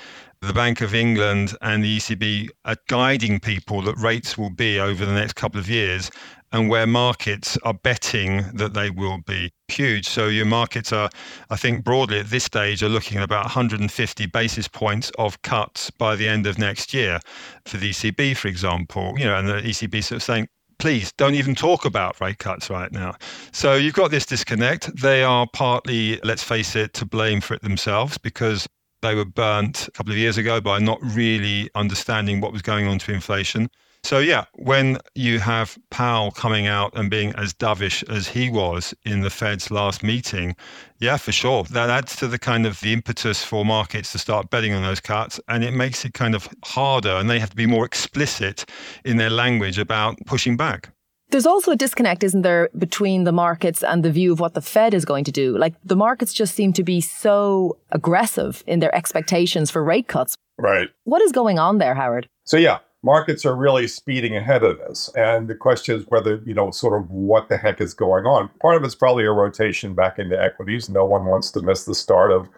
the 0.46 0.52
Bank 0.52 0.80
of 0.80 0.94
England 0.94 1.54
and 1.60 1.82
the 1.82 1.98
ECB 1.98 2.48
are 2.64 2.76
guiding 2.88 3.40
people 3.40 3.82
that 3.82 3.96
rates 3.96 4.38
will 4.38 4.50
be 4.50 4.78
over 4.78 5.04
the 5.04 5.12
next 5.12 5.34
couple 5.34 5.58
of 5.58 5.68
years, 5.68 6.10
and 6.52 6.70
where 6.70 6.86
markets 6.86 7.58
are 7.64 7.74
betting 7.74 8.44
that 8.54 8.72
they 8.72 8.90
will 8.90 9.18
be 9.26 9.52
huge. 9.68 10.08
So 10.08 10.28
your 10.28 10.46
markets 10.46 10.92
are, 10.92 11.10
I 11.50 11.56
think, 11.56 11.84
broadly 11.84 12.20
at 12.20 12.26
this 12.26 12.44
stage 12.44 12.82
are 12.82 12.88
looking 12.88 13.18
at 13.18 13.24
about 13.24 13.44
150 13.44 14.26
basis 14.26 14.68
points 14.68 15.10
of 15.18 15.42
cuts 15.42 15.90
by 15.90 16.14
the 16.14 16.28
end 16.28 16.46
of 16.46 16.58
next 16.58 16.94
year 16.94 17.18
for 17.64 17.76
the 17.78 17.90
ECB, 17.90 18.36
for 18.36 18.48
example. 18.48 19.14
You 19.18 19.24
know, 19.24 19.36
and 19.36 19.48
the 19.48 19.54
ECB 19.54 20.04
sort 20.04 20.16
of 20.16 20.22
saying, 20.22 20.48
please 20.78 21.12
don't 21.12 21.34
even 21.34 21.54
talk 21.54 21.84
about 21.84 22.20
rate 22.20 22.38
cuts 22.38 22.70
right 22.70 22.92
now. 22.92 23.16
So 23.52 23.74
you've 23.74 23.94
got 23.94 24.10
this 24.10 24.26
disconnect. 24.26 24.94
They 25.00 25.24
are 25.24 25.46
partly, 25.52 26.20
let's 26.22 26.42
face 26.42 26.76
it, 26.76 26.92
to 26.94 27.04
blame 27.04 27.40
for 27.40 27.54
it 27.54 27.62
themselves 27.62 28.18
because 28.18 28.68
they 29.06 29.14
were 29.14 29.24
burnt 29.24 29.86
a 29.86 29.90
couple 29.92 30.12
of 30.12 30.18
years 30.18 30.36
ago 30.36 30.60
by 30.60 30.78
not 30.78 30.98
really 31.00 31.70
understanding 31.74 32.40
what 32.40 32.52
was 32.52 32.62
going 32.62 32.86
on 32.86 32.98
to 33.00 33.12
inflation. 33.12 33.68
So, 34.02 34.18
yeah, 34.18 34.44
when 34.54 34.98
you 35.14 35.40
have 35.40 35.76
Powell 35.90 36.30
coming 36.30 36.66
out 36.66 36.96
and 36.96 37.10
being 37.10 37.34
as 37.34 37.52
dovish 37.52 38.08
as 38.08 38.28
he 38.28 38.50
was 38.50 38.94
in 39.04 39.22
the 39.22 39.30
Fed's 39.30 39.70
last 39.70 40.02
meeting, 40.02 40.54
yeah, 40.98 41.16
for 41.16 41.32
sure. 41.32 41.64
That 41.64 41.90
adds 41.90 42.14
to 42.16 42.28
the 42.28 42.38
kind 42.38 42.66
of 42.66 42.80
the 42.80 42.92
impetus 42.92 43.42
for 43.44 43.64
markets 43.64 44.12
to 44.12 44.18
start 44.18 44.50
betting 44.50 44.72
on 44.72 44.82
those 44.82 45.00
cuts. 45.00 45.40
And 45.48 45.64
it 45.64 45.72
makes 45.72 46.04
it 46.04 46.14
kind 46.14 46.34
of 46.36 46.48
harder. 46.64 47.16
And 47.16 47.28
they 47.28 47.40
have 47.40 47.50
to 47.50 47.56
be 47.56 47.66
more 47.66 47.84
explicit 47.84 48.64
in 49.04 49.16
their 49.16 49.30
language 49.30 49.78
about 49.78 50.18
pushing 50.26 50.56
back. 50.56 50.90
There's 51.30 51.46
also 51.46 51.72
a 51.72 51.76
disconnect, 51.76 52.22
isn't 52.22 52.42
there, 52.42 52.70
between 52.78 53.24
the 53.24 53.32
markets 53.32 53.82
and 53.82 54.04
the 54.04 54.12
view 54.12 54.32
of 54.32 54.40
what 54.40 54.54
the 54.54 54.60
Fed 54.60 54.94
is 54.94 55.04
going 55.04 55.24
to 55.24 55.32
do? 55.32 55.58
Like 55.58 55.74
the 55.84 55.96
markets 55.96 56.32
just 56.32 56.54
seem 56.54 56.72
to 56.74 56.84
be 56.84 57.00
so 57.00 57.78
aggressive 57.90 58.62
in 58.66 58.78
their 58.78 58.94
expectations 58.94 59.70
for 59.70 59.82
rate 59.82 60.06
cuts. 60.06 60.36
Right. 60.58 60.88
What 61.04 61.22
is 61.22 61.32
going 61.32 61.58
on 61.58 61.78
there, 61.78 61.94
Howard? 61.94 62.28
So, 62.44 62.56
yeah, 62.56 62.78
markets 63.02 63.44
are 63.44 63.56
really 63.56 63.88
speeding 63.88 64.36
ahead 64.36 64.62
of 64.62 64.78
this. 64.78 65.10
And 65.16 65.48
the 65.48 65.54
question 65.54 65.98
is 65.98 66.06
whether, 66.08 66.42
you 66.46 66.54
know, 66.54 66.70
sort 66.70 67.00
of 67.00 67.10
what 67.10 67.48
the 67.48 67.56
heck 67.56 67.80
is 67.80 67.92
going 67.92 68.24
on. 68.24 68.48
Part 68.60 68.76
of 68.76 68.84
it's 68.84 68.94
probably 68.94 69.24
a 69.24 69.32
rotation 69.32 69.94
back 69.94 70.18
into 70.18 70.40
equities. 70.40 70.88
No 70.88 71.04
one 71.04 71.24
wants 71.24 71.50
to 71.52 71.62
miss 71.62 71.84
the 71.84 71.94
start 71.94 72.30
of 72.30 72.48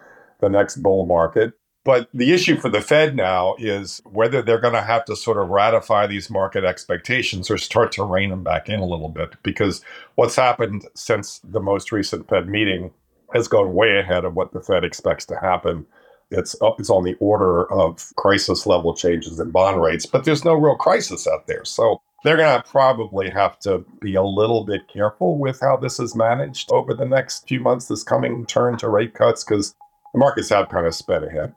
the 0.41 0.49
next 0.49 0.77
bull 0.77 1.05
market. 1.05 1.53
But 1.85 2.09
the 2.13 2.33
issue 2.33 2.57
for 2.57 2.69
the 2.69 2.81
Fed 2.81 3.15
now 3.15 3.55
is 3.57 4.01
whether 4.05 4.41
they're 4.41 4.59
going 4.59 4.73
to 4.73 4.81
have 4.81 5.05
to 5.05 5.15
sort 5.15 5.37
of 5.37 5.49
ratify 5.49 6.07
these 6.07 6.29
market 6.29 6.63
expectations 6.63 7.49
or 7.49 7.57
start 7.57 7.91
to 7.93 8.03
rein 8.03 8.29
them 8.29 8.43
back 8.43 8.69
in 8.69 8.79
a 8.79 8.85
little 8.85 9.09
bit. 9.09 9.35
Because 9.43 9.81
what's 10.15 10.35
happened 10.35 10.85
since 10.93 11.39
the 11.43 11.61
most 11.61 11.91
recent 11.91 12.27
Fed 12.29 12.47
meeting 12.47 12.91
has 13.33 13.47
gone 13.47 13.73
way 13.73 13.97
ahead 13.97 14.25
of 14.25 14.35
what 14.35 14.51
the 14.53 14.61
Fed 14.61 14.83
expects 14.83 15.25
to 15.27 15.39
happen 15.39 15.85
it's 16.31 16.55
up 16.61 16.79
it's 16.79 16.89
on 16.89 17.03
the 17.03 17.15
order 17.19 17.71
of 17.71 18.13
crisis 18.15 18.65
level 18.65 18.93
changes 18.93 19.39
in 19.39 19.51
bond 19.51 19.81
rates 19.81 20.05
but 20.05 20.25
there's 20.25 20.45
no 20.45 20.53
real 20.53 20.75
crisis 20.75 21.27
out 21.27 21.47
there 21.47 21.65
so 21.65 22.01
they're 22.23 22.37
going 22.37 22.61
to 22.61 22.69
probably 22.69 23.29
have 23.29 23.57
to 23.59 23.83
be 24.01 24.15
a 24.15 24.23
little 24.23 24.63
bit 24.65 24.81
careful 24.91 25.37
with 25.37 25.59
how 25.61 25.77
this 25.77 25.99
is 25.99 26.15
managed 26.15 26.71
over 26.71 26.93
the 26.93 27.05
next 27.05 27.47
few 27.47 27.59
months 27.59 27.87
this 27.87 28.03
coming 28.03 28.45
turn 28.45 28.77
to 28.77 28.89
rate 28.89 29.13
cuts 29.13 29.43
because 29.43 29.75
the 30.13 30.19
markets 30.19 30.49
have 30.49 30.69
kind 30.69 30.85
of 30.85 30.93
sped 30.93 31.23
ahead 31.23 31.53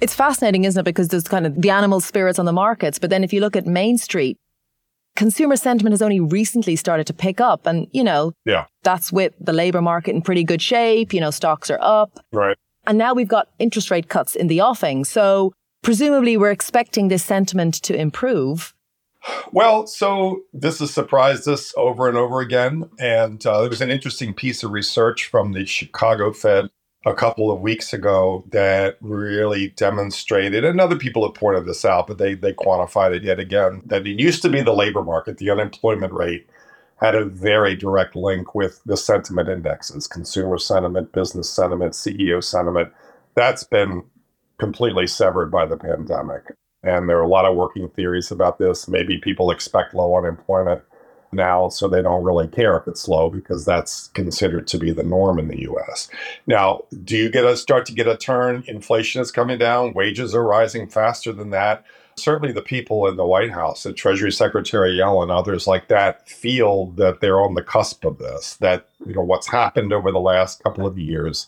it's 0.00 0.14
fascinating, 0.14 0.64
isn't 0.64 0.80
it? 0.80 0.84
Because 0.84 1.08
there's 1.08 1.24
kind 1.24 1.46
of 1.46 1.60
the 1.60 1.70
animal 1.70 2.00
spirits 2.00 2.38
on 2.38 2.44
the 2.44 2.52
markets. 2.52 2.98
But 2.98 3.10
then 3.10 3.24
if 3.24 3.32
you 3.32 3.40
look 3.40 3.56
at 3.56 3.66
Main 3.66 3.98
Street, 3.98 4.38
consumer 5.16 5.56
sentiment 5.56 5.92
has 5.92 6.02
only 6.02 6.20
recently 6.20 6.76
started 6.76 7.06
to 7.08 7.12
pick 7.12 7.40
up. 7.40 7.66
And, 7.66 7.88
you 7.92 8.04
know, 8.04 8.32
yeah. 8.44 8.66
that's 8.82 9.12
with 9.12 9.34
the 9.40 9.52
labor 9.52 9.82
market 9.82 10.14
in 10.14 10.22
pretty 10.22 10.44
good 10.44 10.62
shape. 10.62 11.12
You 11.12 11.20
know, 11.20 11.30
stocks 11.30 11.70
are 11.70 11.80
up. 11.80 12.20
Right. 12.32 12.56
And 12.86 12.96
now 12.96 13.12
we've 13.12 13.28
got 13.28 13.48
interest 13.58 13.90
rate 13.90 14.08
cuts 14.08 14.36
in 14.36 14.46
the 14.46 14.60
offing. 14.60 15.04
So 15.04 15.52
presumably 15.82 16.36
we're 16.36 16.52
expecting 16.52 17.08
this 17.08 17.24
sentiment 17.24 17.74
to 17.82 17.94
improve. 17.94 18.74
Well, 19.52 19.86
so 19.86 20.42
this 20.52 20.78
has 20.78 20.94
surprised 20.94 21.48
us 21.48 21.74
over 21.76 22.08
and 22.08 22.16
over 22.16 22.40
again. 22.40 22.88
And 22.98 23.44
uh, 23.44 23.60
there 23.60 23.68
was 23.68 23.80
an 23.80 23.90
interesting 23.90 24.32
piece 24.32 24.62
of 24.62 24.70
research 24.70 25.26
from 25.26 25.52
the 25.52 25.66
Chicago 25.66 26.32
Fed 26.32 26.70
a 27.08 27.14
couple 27.14 27.50
of 27.50 27.60
weeks 27.60 27.92
ago 27.94 28.44
that 28.50 28.98
really 29.00 29.68
demonstrated, 29.68 30.64
and 30.64 30.80
other 30.80 30.96
people 30.96 31.26
have 31.26 31.34
pointed 31.34 31.64
this 31.64 31.84
out, 31.84 32.06
but 32.06 32.18
they, 32.18 32.34
they 32.34 32.52
quantified 32.52 33.14
it 33.14 33.24
yet 33.24 33.40
again, 33.40 33.82
that 33.86 34.06
it 34.06 34.20
used 34.20 34.42
to 34.42 34.50
be 34.50 34.60
the 34.60 34.74
labor 34.74 35.02
market, 35.02 35.38
the 35.38 35.50
unemployment 35.50 36.12
rate 36.12 36.46
had 36.96 37.14
a 37.14 37.24
very 37.24 37.74
direct 37.74 38.14
link 38.14 38.54
with 38.54 38.82
the 38.84 38.96
sentiment 38.96 39.48
indexes, 39.48 40.06
consumer 40.06 40.58
sentiment, 40.58 41.12
business 41.12 41.48
sentiment, 41.48 41.94
CEO 41.94 42.44
sentiment. 42.44 42.92
That's 43.34 43.64
been 43.64 44.04
completely 44.58 45.06
severed 45.06 45.50
by 45.50 45.64
the 45.64 45.76
pandemic. 45.76 46.42
And 46.82 47.08
there 47.08 47.18
are 47.18 47.22
a 47.22 47.28
lot 47.28 47.44
of 47.44 47.56
working 47.56 47.88
theories 47.88 48.30
about 48.30 48.58
this. 48.58 48.86
Maybe 48.86 49.18
people 49.18 49.50
expect 49.50 49.94
low 49.94 50.16
unemployment 50.16 50.82
now, 51.32 51.68
so 51.68 51.88
they 51.88 52.02
don't 52.02 52.24
really 52.24 52.48
care 52.48 52.76
if 52.76 52.86
it's 52.86 53.08
low 53.08 53.30
because 53.30 53.64
that's 53.64 54.08
considered 54.08 54.66
to 54.68 54.78
be 54.78 54.92
the 54.92 55.02
norm 55.02 55.38
in 55.38 55.48
the 55.48 55.62
US. 55.70 56.08
Now, 56.46 56.84
do 57.04 57.16
you 57.16 57.30
get 57.30 57.44
a 57.44 57.56
start 57.56 57.86
to 57.86 57.92
get 57.92 58.06
a 58.06 58.16
turn? 58.16 58.64
Inflation 58.66 59.20
is 59.20 59.30
coming 59.30 59.58
down, 59.58 59.94
wages 59.94 60.34
are 60.34 60.44
rising 60.44 60.88
faster 60.88 61.32
than 61.32 61.50
that. 61.50 61.84
Certainly, 62.16 62.52
the 62.52 62.62
people 62.62 63.06
in 63.06 63.16
the 63.16 63.26
White 63.26 63.52
House, 63.52 63.84
the 63.84 63.92
Treasury 63.92 64.32
Secretary 64.32 64.90
Yellen, 64.96 65.30
others 65.30 65.68
like 65.68 65.86
that, 65.86 66.28
feel 66.28 66.86
that 66.96 67.20
they're 67.20 67.40
on 67.40 67.54
the 67.54 67.62
cusp 67.62 68.04
of 68.04 68.18
this. 68.18 68.56
That 68.56 68.88
you 69.06 69.14
know 69.14 69.22
what's 69.22 69.46
happened 69.46 69.92
over 69.92 70.10
the 70.10 70.18
last 70.18 70.62
couple 70.64 70.84
of 70.84 70.98
years, 70.98 71.46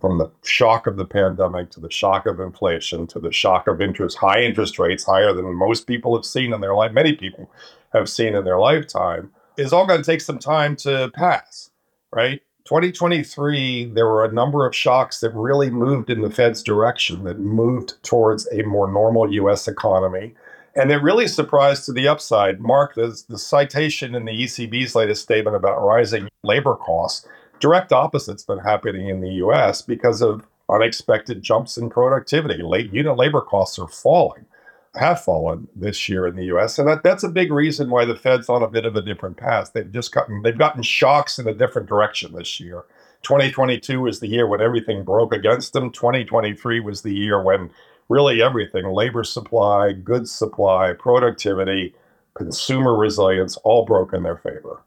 from 0.00 0.18
the 0.18 0.30
shock 0.42 0.86
of 0.86 0.96
the 0.96 1.04
pandemic 1.04 1.70
to 1.70 1.80
the 1.80 1.90
shock 1.90 2.26
of 2.26 2.40
inflation 2.40 3.06
to 3.08 3.20
the 3.20 3.32
shock 3.32 3.66
of 3.66 3.80
interest, 3.80 4.18
high 4.18 4.42
interest 4.42 4.78
rates, 4.78 5.04
higher 5.04 5.32
than 5.32 5.54
most 5.54 5.86
people 5.86 6.16
have 6.16 6.24
seen 6.24 6.52
in 6.52 6.60
their 6.60 6.74
life. 6.74 6.92
Many 6.92 7.14
people 7.14 7.50
have 7.92 8.08
seen 8.08 8.34
in 8.34 8.44
their 8.44 8.58
lifetime 8.58 9.30
is 9.56 9.72
all 9.72 9.86
going 9.86 10.00
to 10.02 10.10
take 10.10 10.20
some 10.20 10.38
time 10.38 10.76
to 10.76 11.10
pass, 11.14 11.70
right? 12.12 12.40
2023, 12.64 13.86
there 13.86 14.06
were 14.06 14.24
a 14.24 14.32
number 14.32 14.66
of 14.66 14.76
shocks 14.76 15.20
that 15.20 15.34
really 15.34 15.70
moved 15.70 16.08
in 16.08 16.20
the 16.20 16.30
Fed's 16.30 16.62
direction, 16.62 17.24
that 17.24 17.38
moved 17.38 18.02
towards 18.02 18.46
a 18.52 18.62
more 18.62 18.90
normal 18.90 19.32
US 19.32 19.66
economy. 19.66 20.34
And 20.76 20.92
it 20.92 21.02
really 21.02 21.26
surprised 21.26 21.84
to 21.86 21.92
the 21.92 22.06
upside. 22.06 22.60
Mark, 22.60 22.94
the, 22.94 23.20
the 23.28 23.38
citation 23.38 24.14
in 24.14 24.24
the 24.24 24.44
ECB's 24.44 24.94
latest 24.94 25.22
statement 25.22 25.56
about 25.56 25.82
rising 25.82 26.28
labor 26.44 26.76
costs, 26.76 27.26
direct 27.58 27.92
opposite's 27.92 28.44
been 28.44 28.58
happening 28.58 29.08
in 29.08 29.20
the 29.20 29.32
US 29.44 29.82
because 29.82 30.22
of 30.22 30.46
unexpected 30.70 31.42
jumps 31.42 31.76
in 31.76 31.90
productivity. 31.90 32.62
Late 32.62 32.92
unit 32.92 33.16
labor 33.16 33.40
costs 33.40 33.78
are 33.78 33.88
falling 33.88 34.46
have 34.94 35.22
fallen 35.22 35.68
this 35.76 36.08
year 36.08 36.26
in 36.26 36.36
the 36.36 36.46
U.S., 36.46 36.78
and 36.78 36.88
that, 36.88 37.02
that's 37.02 37.22
a 37.22 37.28
big 37.28 37.52
reason 37.52 37.90
why 37.90 38.04
the 38.04 38.16
Fed's 38.16 38.48
on 38.48 38.62
a 38.62 38.68
bit 38.68 38.84
of 38.84 38.96
a 38.96 39.02
different 39.02 39.36
path. 39.36 39.72
They've 39.72 39.90
just 39.90 40.12
gotten 40.12 40.42
they've 40.42 40.58
gotten 40.58 40.82
shocks 40.82 41.38
in 41.38 41.46
a 41.46 41.54
different 41.54 41.88
direction 41.88 42.32
this 42.32 42.58
year. 42.58 42.84
2022 43.22 44.00
was 44.00 44.20
the 44.20 44.28
year 44.28 44.46
when 44.46 44.60
everything 44.60 45.04
broke 45.04 45.34
against 45.34 45.74
them. 45.74 45.90
2023 45.92 46.80
was 46.80 47.02
the 47.02 47.14
year 47.14 47.42
when 47.42 47.70
really 48.08 48.42
everything 48.42 48.88
labor 48.88 49.22
supply, 49.22 49.92
goods 49.92 50.32
supply, 50.32 50.94
productivity, 50.98 51.94
consumer 52.34 52.96
resilience 52.96 53.56
all 53.58 53.84
broke 53.84 54.12
in 54.12 54.22
their 54.22 54.36
favor. 54.36 54.82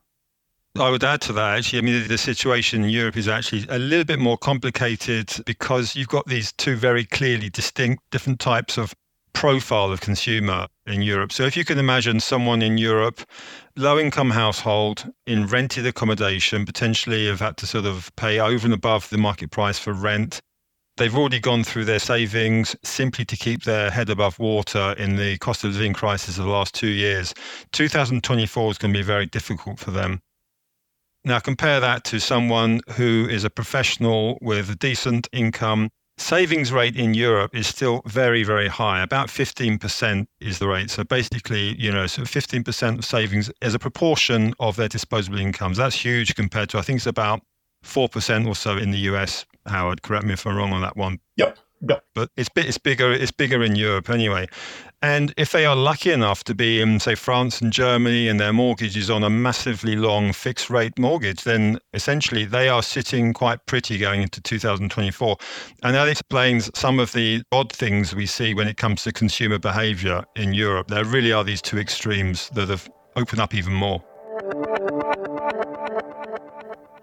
I 0.80 0.90
would 0.90 1.04
add 1.04 1.22
to 1.22 1.34
that, 1.34 1.60
actually. 1.60 1.80
I 1.80 1.82
mean, 1.84 2.08
the 2.08 2.18
situation 2.18 2.84
in 2.84 2.90
Europe 2.90 3.16
is 3.16 3.28
actually 3.28 3.66
a 3.70 3.78
little 3.78 4.06
bit 4.06 4.18
more 4.18 4.40
complicated 4.40 5.32
because 5.46 5.96
you've 5.96 6.08
got 6.08 6.26
these 6.26 6.52
two 6.54 6.76
very 6.76 7.06
clearly 7.06 7.52
distinct 7.52 8.02
different 8.10 8.40
types 8.40 8.80
of 8.80 8.96
profile 9.34 9.92
of 9.92 10.02
consumer 10.02 10.68
in 10.86 11.02
Europe. 11.02 11.32
So 11.32 11.44
if 11.44 11.58
you 11.58 11.66
can 11.66 11.80
imagine 11.80 12.20
someone 12.20 12.62
in 12.62 12.78
Europe, 12.78 13.22
low 13.76 14.00
income 14.00 14.32
household 14.32 15.12
in 15.28 15.48
rented 15.48 15.86
accommodation, 15.86 16.66
potentially 16.66 17.28
have 17.28 17.40
had 17.40 17.58
to 17.58 17.68
sort 17.68 17.86
of 17.86 18.12
pay 18.16 18.40
over 18.40 18.66
and 18.66 18.74
above 18.74 19.10
the 19.10 19.18
market 19.18 19.52
price 19.52 19.80
for 19.80 19.94
rent. 19.94 20.40
They've 20.98 21.16
already 21.16 21.40
gone 21.40 21.64
through 21.64 21.86
their 21.86 22.00
savings 22.00 22.76
simply 22.84 23.26
to 23.26 23.36
keep 23.36 23.64
their 23.64 23.90
head 23.90 24.10
above 24.10 24.38
water 24.38 24.94
in 24.98 25.16
the 25.16 25.38
cost 25.40 25.64
of 25.64 25.74
living 25.74 25.94
crisis 25.94 26.38
of 26.38 26.46
the 26.46 26.52
last 26.52 26.76
two 26.76 26.88
years. 26.88 27.34
2024 27.72 28.72
is 28.72 28.78
going 28.78 28.94
to 28.94 29.00
be 29.00 29.04
very 29.04 29.26
difficult 29.26 29.80
for 29.80 29.90
them. 29.90 30.22
Now, 31.26 31.40
compare 31.40 31.80
that 31.80 32.04
to 32.06 32.20
someone 32.20 32.82
who 32.96 33.28
is 33.30 33.44
a 33.44 33.50
professional 33.50 34.38
with 34.42 34.70
a 34.70 34.76
decent 34.76 35.28
income, 35.32 35.90
savings 36.24 36.72
rate 36.72 36.96
in 36.96 37.14
Europe 37.14 37.54
is 37.54 37.68
still 37.68 38.02
very, 38.06 38.44
very 38.44 38.70
high. 38.70 39.02
About 39.02 39.28
15% 39.28 40.26
is 40.40 40.60
the 40.60 40.68
rate. 40.68 40.90
So 40.90 41.04
basically, 41.04 41.76
you 41.80 41.92
know, 41.92 42.08
so 42.08 42.22
15% 42.22 42.98
of 42.98 43.06
savings 43.06 43.52
as 43.62 43.74
a 43.74 43.80
proportion 43.80 44.54
of 44.60 44.78
their 44.78 44.88
disposable 44.88 45.40
incomes. 45.40 45.78
That's 45.78 45.96
huge 45.96 46.36
compared 46.36 46.70
to, 46.70 46.78
I 46.78 46.82
think 46.82 46.98
it's 46.98 47.06
about 47.06 47.42
4% 47.84 48.48
or 48.48 48.56
so 48.56 48.78
in 48.78 48.92
the 48.92 49.00
US. 49.00 49.46
Howard, 49.66 50.02
correct 50.02 50.26
me 50.26 50.34
if 50.34 50.48
I'm 50.48 50.56
wrong 50.56 50.72
on 50.72 50.82
that 50.82 50.96
one. 50.96 51.20
Yep. 51.36 51.58
But 52.16 52.30
it's 52.38 52.50
it's 52.56 52.78
bigger 52.78 53.12
it's 53.12 53.32
bigger 53.32 53.64
in 53.64 53.76
Europe 53.76 54.10
anyway. 54.10 54.48
And 55.04 55.34
if 55.36 55.52
they 55.52 55.66
are 55.66 55.76
lucky 55.76 56.12
enough 56.12 56.46
to 56.46 56.56
be 56.56 56.80
in, 56.80 56.98
say, 57.02 57.14
France 57.16 57.60
and 57.60 57.74
Germany, 57.74 58.30
and 58.30 58.40
their 58.40 58.54
mortgage 58.54 58.96
is 58.96 59.10
on 59.10 59.22
a 59.22 59.30
massively 59.30 59.98
long 59.98 60.32
fixed 60.32 60.70
rate 60.70 60.98
mortgage, 60.98 61.44
then 61.44 61.78
essentially 61.94 62.46
they 62.46 62.70
are 62.70 62.82
sitting 62.82 63.34
quite 63.34 63.66
pretty 63.66 63.98
going 63.98 64.22
into 64.22 64.40
2024. 64.40 65.36
And 65.84 65.96
that 65.96 66.08
explains 66.08 66.72
some 66.74 67.00
of 67.00 67.12
the 67.12 67.44
odd 67.52 67.70
things 67.70 68.16
we 68.16 68.26
see 68.26 68.54
when 68.54 68.70
it 68.70 68.78
comes 68.78 69.04
to 69.04 69.12
consumer 69.12 69.60
behavior 69.60 70.24
in 70.38 70.54
Europe. 70.54 70.88
There 70.88 71.04
really 71.04 71.34
are 71.34 71.44
these 71.44 71.62
two 71.62 71.80
extremes 71.80 72.50
that 72.52 72.70
have 72.70 72.90
opened 73.18 73.42
up 73.42 73.54
even 73.54 73.74
more. 73.74 74.02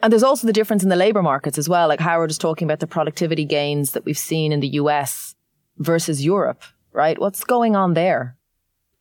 And 0.02 0.12
there's 0.12 0.23
also 0.23 0.47
the 0.47 0.52
difference 0.52 0.83
in 0.83 0.88
the 0.88 0.97
labor 0.97 1.23
markets 1.23 1.59
as 1.59 1.69
well. 1.69 1.88
Like 1.88 2.00
Howard 2.00 2.30
is 2.30 2.38
talking 2.38 2.66
about 2.66 2.80
the 2.80 2.87
productivity 2.87 3.45
gains 3.45 3.92
that 3.92 4.04
we've 4.04 4.19
seen 4.19 4.52
in 4.52 4.61
the 4.61 4.69
US 4.69 5.35
versus 5.78 6.25
Europe, 6.25 6.62
right? 6.92 7.19
What's 7.19 7.45
going 7.45 7.76
on 7.76 7.95
there? 7.95 8.37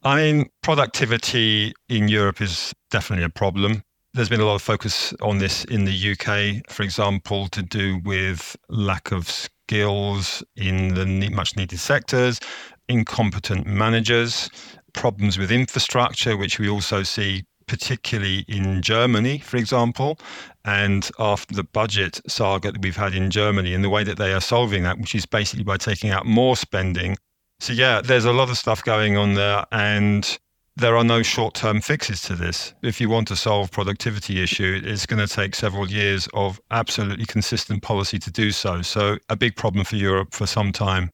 I 0.04 0.16
mean, 0.16 0.50
productivity 0.62 1.74
in 1.90 2.08
Europe 2.08 2.42
is 2.42 2.74
definitely 2.90 3.26
a 3.26 3.30
problem. 3.30 3.84
There's 4.14 4.30
been 4.30 4.42
a 4.42 4.46
lot 4.46 4.56
of 4.56 4.62
focus 4.62 5.14
on 5.22 5.38
this 5.38 5.66
in 5.66 5.86
the 5.86 6.12
UK, 6.12 6.70
for 6.72 6.84
example, 6.84 7.48
to 7.50 7.62
do 7.62 8.00
with 8.04 8.56
lack 8.70 9.12
of 9.12 9.30
skills 9.30 10.44
in 10.56 10.96
the 10.96 11.30
much 11.30 11.56
needed 11.56 11.80
sectors. 11.80 12.40
incompetent 12.88 13.68
managers, 13.68 14.50
problems 14.94 15.38
with 15.38 15.52
infrastructure, 15.52 16.36
which 16.36 16.58
we 16.58 16.68
also 16.68 17.04
see 17.04 17.44
particularly 17.70 18.44
in 18.48 18.82
Germany, 18.82 19.38
for 19.38 19.58
example, 19.58 20.20
and 20.66 21.10
after 21.20 21.54
the 21.54 21.64
budget 21.64 22.20
saga 22.28 22.72
that 22.72 22.82
we've 22.82 22.98
had 22.98 23.14
in 23.14 23.30
Germany 23.30 23.74
and 23.74 23.84
the 23.84 23.90
way 23.90 24.04
that 24.04 24.18
they 24.18 24.34
are 24.34 24.42
solving 24.42 24.84
that, 24.84 25.00
which 25.00 25.16
is 25.16 25.26
basically 25.26 25.64
by 25.64 25.78
taking 25.78 26.10
out 26.10 26.26
more 26.26 26.58
spending. 26.58 27.16
So, 27.60 27.72
yeah, 27.72 28.02
there's 28.02 28.26
a 28.26 28.34
lot 28.34 28.50
of 28.50 28.58
stuff 28.58 28.84
going 28.84 29.18
on 29.18 29.36
there. 29.36 29.66
And 29.72 30.38
there 30.76 30.98
are 30.98 31.04
no 31.04 31.22
short 31.22 31.54
term 31.54 31.82
fixes 31.82 32.22
to 32.24 32.36
this. 32.36 32.74
If 32.82 33.00
you 33.00 33.10
want 33.10 33.28
to 33.28 33.36
solve 33.36 33.72
productivity 33.72 34.42
issue, 34.42 34.82
it's 34.84 35.06
going 35.06 35.26
to 35.26 35.34
take 35.34 35.54
several 35.54 35.90
years 35.90 36.28
of 36.34 36.60
absolutely 36.72 37.26
consistent 37.26 37.84
policy 37.84 38.18
to 38.20 38.32
do 38.32 38.52
so. 38.52 38.82
So 38.82 39.18
a 39.30 39.36
big 39.36 39.56
problem 39.56 39.86
for 39.86 39.96
Europe 39.96 40.34
for 40.34 40.48
some 40.48 40.72
time. 40.72 41.12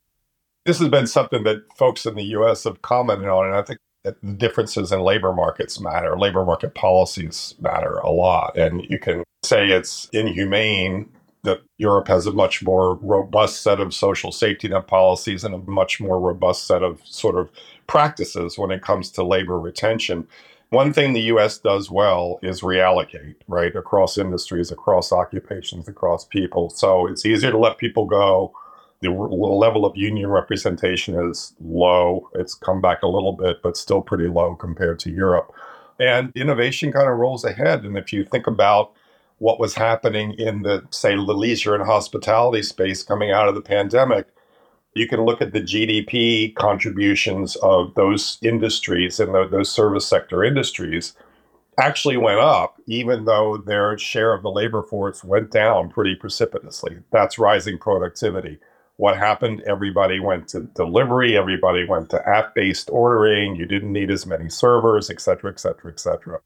This 0.66 0.80
has 0.80 0.90
been 0.90 1.08
something 1.08 1.44
that 1.44 1.58
folks 1.76 2.06
in 2.06 2.16
the 2.16 2.24
US 2.38 2.64
have 2.64 2.82
commented 2.82 3.28
on, 3.28 3.46
and 3.46 3.56
I 3.56 3.62
think 3.62 3.80
the 4.06 4.34
differences 4.34 4.92
in 4.92 5.02
labor 5.02 5.34
markets 5.34 5.80
matter. 5.80 6.18
Labor 6.18 6.46
market 6.46 6.76
policies 6.76 7.56
matter 7.60 7.98
a 7.98 8.12
lot. 8.12 8.58
And 8.58 8.86
you 8.90 9.00
can 9.00 9.24
say 9.44 9.70
it's 9.70 10.10
inhumane 10.14 11.10
that 11.44 11.62
Europe 11.78 12.08
has 12.08 12.26
a 12.26 12.32
much 12.32 12.64
more 12.64 12.96
robust 12.96 13.62
set 13.62 13.80
of 13.80 13.94
social 13.94 14.32
safety 14.32 14.68
net 14.68 14.88
policies 14.88 15.44
and 15.44 15.56
a 15.56 15.60
much 15.60 16.02
more 16.02 16.20
robust 16.20 16.68
set 16.68 16.84
of 16.84 17.00
sort 17.06 17.38
of 17.38 17.50
practices 17.88 18.58
when 18.58 18.72
it 18.72 18.82
comes 18.82 19.10
to 19.12 19.24
labor 19.24 19.60
retention. 19.60 20.28
One 20.70 20.92
thing 20.92 21.14
the 21.14 21.22
US 21.22 21.58
does 21.60 21.90
well 21.90 22.40
is 22.42 22.62
reallocate, 22.62 23.36
right, 23.48 23.76
across 23.76 24.18
industries, 24.18 24.72
across 24.72 25.12
occupations, 25.12 25.88
across 25.88 26.26
people. 26.26 26.70
So 26.72 27.08
it's 27.08 27.26
easier 27.26 27.52
to 27.52 27.58
let 27.58 27.78
people 27.78 28.06
go. 28.06 28.54
The 29.06 29.12
level 29.12 29.86
of 29.86 29.98
union 29.98 30.30
representation 30.30 31.16
is 31.30 31.54
low. 31.60 32.30
It's 32.36 32.54
come 32.54 32.82
back 32.82 33.04
a 33.04 33.08
little 33.08 33.34
bit, 33.34 33.62
but 33.62 33.78
still 33.78 34.02
pretty 34.02 34.28
low 34.28 34.56
compared 34.56 35.00
to 35.00 35.12
Europe. 35.12 35.52
And 36.00 36.32
innovation 36.36 36.92
kind 36.92 37.10
of 37.10 37.18
rolls 37.18 37.46
ahead. 37.46 37.84
And 37.84 37.98
if 37.98 38.12
you 38.12 38.26
think 38.26 38.48
about 38.48 38.92
what 39.38 39.60
was 39.60 39.76
happening 39.76 40.34
in 40.34 40.62
the, 40.64 40.86
say, 40.92 41.16
the 41.16 41.22
leisure 41.22 41.76
and 41.76 41.86
hospitality 41.86 42.64
space 42.64 43.04
coming 43.04 43.32
out 43.32 43.48
of 43.48 43.56
the 43.56 43.62
pandemic, 43.62 44.28
you 44.94 45.08
can 45.08 45.24
look 45.24 45.42
at 45.42 45.52
the 45.52 45.62
GDP 45.62 46.56
contributions 46.56 47.58
of 47.58 47.94
those 47.96 48.38
industries 48.42 49.20
and 49.20 49.34
those 49.34 49.70
service 49.70 50.08
sector 50.08 50.44
industries 50.44 51.14
actually 51.78 52.16
went 52.16 52.40
up, 52.40 52.82
even 52.88 53.26
though 53.26 53.58
their 53.58 53.98
share 53.98 54.34
of 54.34 54.42
the 54.42 54.50
labor 54.50 54.82
force 54.82 55.24
went 55.24 55.52
down 55.52 55.90
pretty 55.90 56.16
precipitously. 56.16 57.00
That's 57.12 57.38
rising 57.38 57.78
productivity. 57.78 58.60
What 58.98 59.18
happened? 59.18 59.62
Everybody 59.68 60.20
went 60.20 60.48
to 60.50 60.62
delivery, 60.62 61.38
everybody 61.38 61.86
went 61.86 62.10
to 62.12 62.28
app 62.28 62.56
based 62.56 62.90
ordering, 62.90 63.56
you 63.56 63.66
didn't 63.66 63.92
need 63.92 64.10
as 64.10 64.26
many 64.26 64.50
servers, 64.50 65.10
et 65.10 65.20
cetera, 65.20 65.52
et 65.52 65.60
cetera, 65.60 65.92
et 65.92 66.00
cetera. 66.00 66.40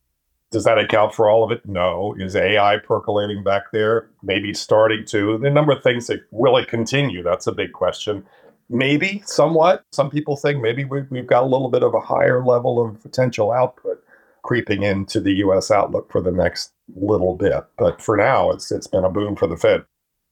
Does 0.51 0.63
that 0.63 0.79
account 0.79 1.13
for 1.13 1.29
all 1.29 1.43
of 1.43 1.51
it? 1.51 1.63
No. 1.67 2.15
Is 2.17 2.35
AI 2.35 2.77
percolating 2.77 3.43
back 3.43 3.71
there? 3.71 4.09
Maybe 4.23 4.53
starting 4.55 5.05
to. 5.05 5.37
The 5.37 5.49
number 5.51 5.73
of 5.73 5.83
things 5.83 6.07
that 6.07 6.21
will 6.31 6.57
it 6.57 6.67
continue? 6.67 7.21
That's 7.21 7.45
a 7.45 7.51
big 7.51 7.73
question. 7.73 8.25
Maybe 8.67 9.21
somewhat. 9.27 9.83
Some 9.91 10.09
people 10.09 10.35
think 10.37 10.59
maybe 10.59 10.85
we've 10.85 11.27
got 11.27 11.43
a 11.43 11.47
little 11.47 11.69
bit 11.69 11.83
of 11.83 11.93
a 11.93 11.99
higher 11.99 12.43
level 12.43 12.83
of 12.83 12.99
potential 13.01 13.51
output 13.51 14.03
creeping 14.41 14.83
into 14.83 15.19
the 15.19 15.33
U.S. 15.33 15.69
outlook 15.69 16.11
for 16.11 16.21
the 16.21 16.31
next 16.31 16.71
little 16.95 17.35
bit. 17.35 17.63
But 17.77 18.01
for 18.01 18.17
now, 18.17 18.49
it's 18.49 18.71
it's 18.71 18.87
been 18.87 19.03
a 19.03 19.09
boom 19.09 19.35
for 19.35 19.47
the 19.47 19.57
Fed. 19.57 19.85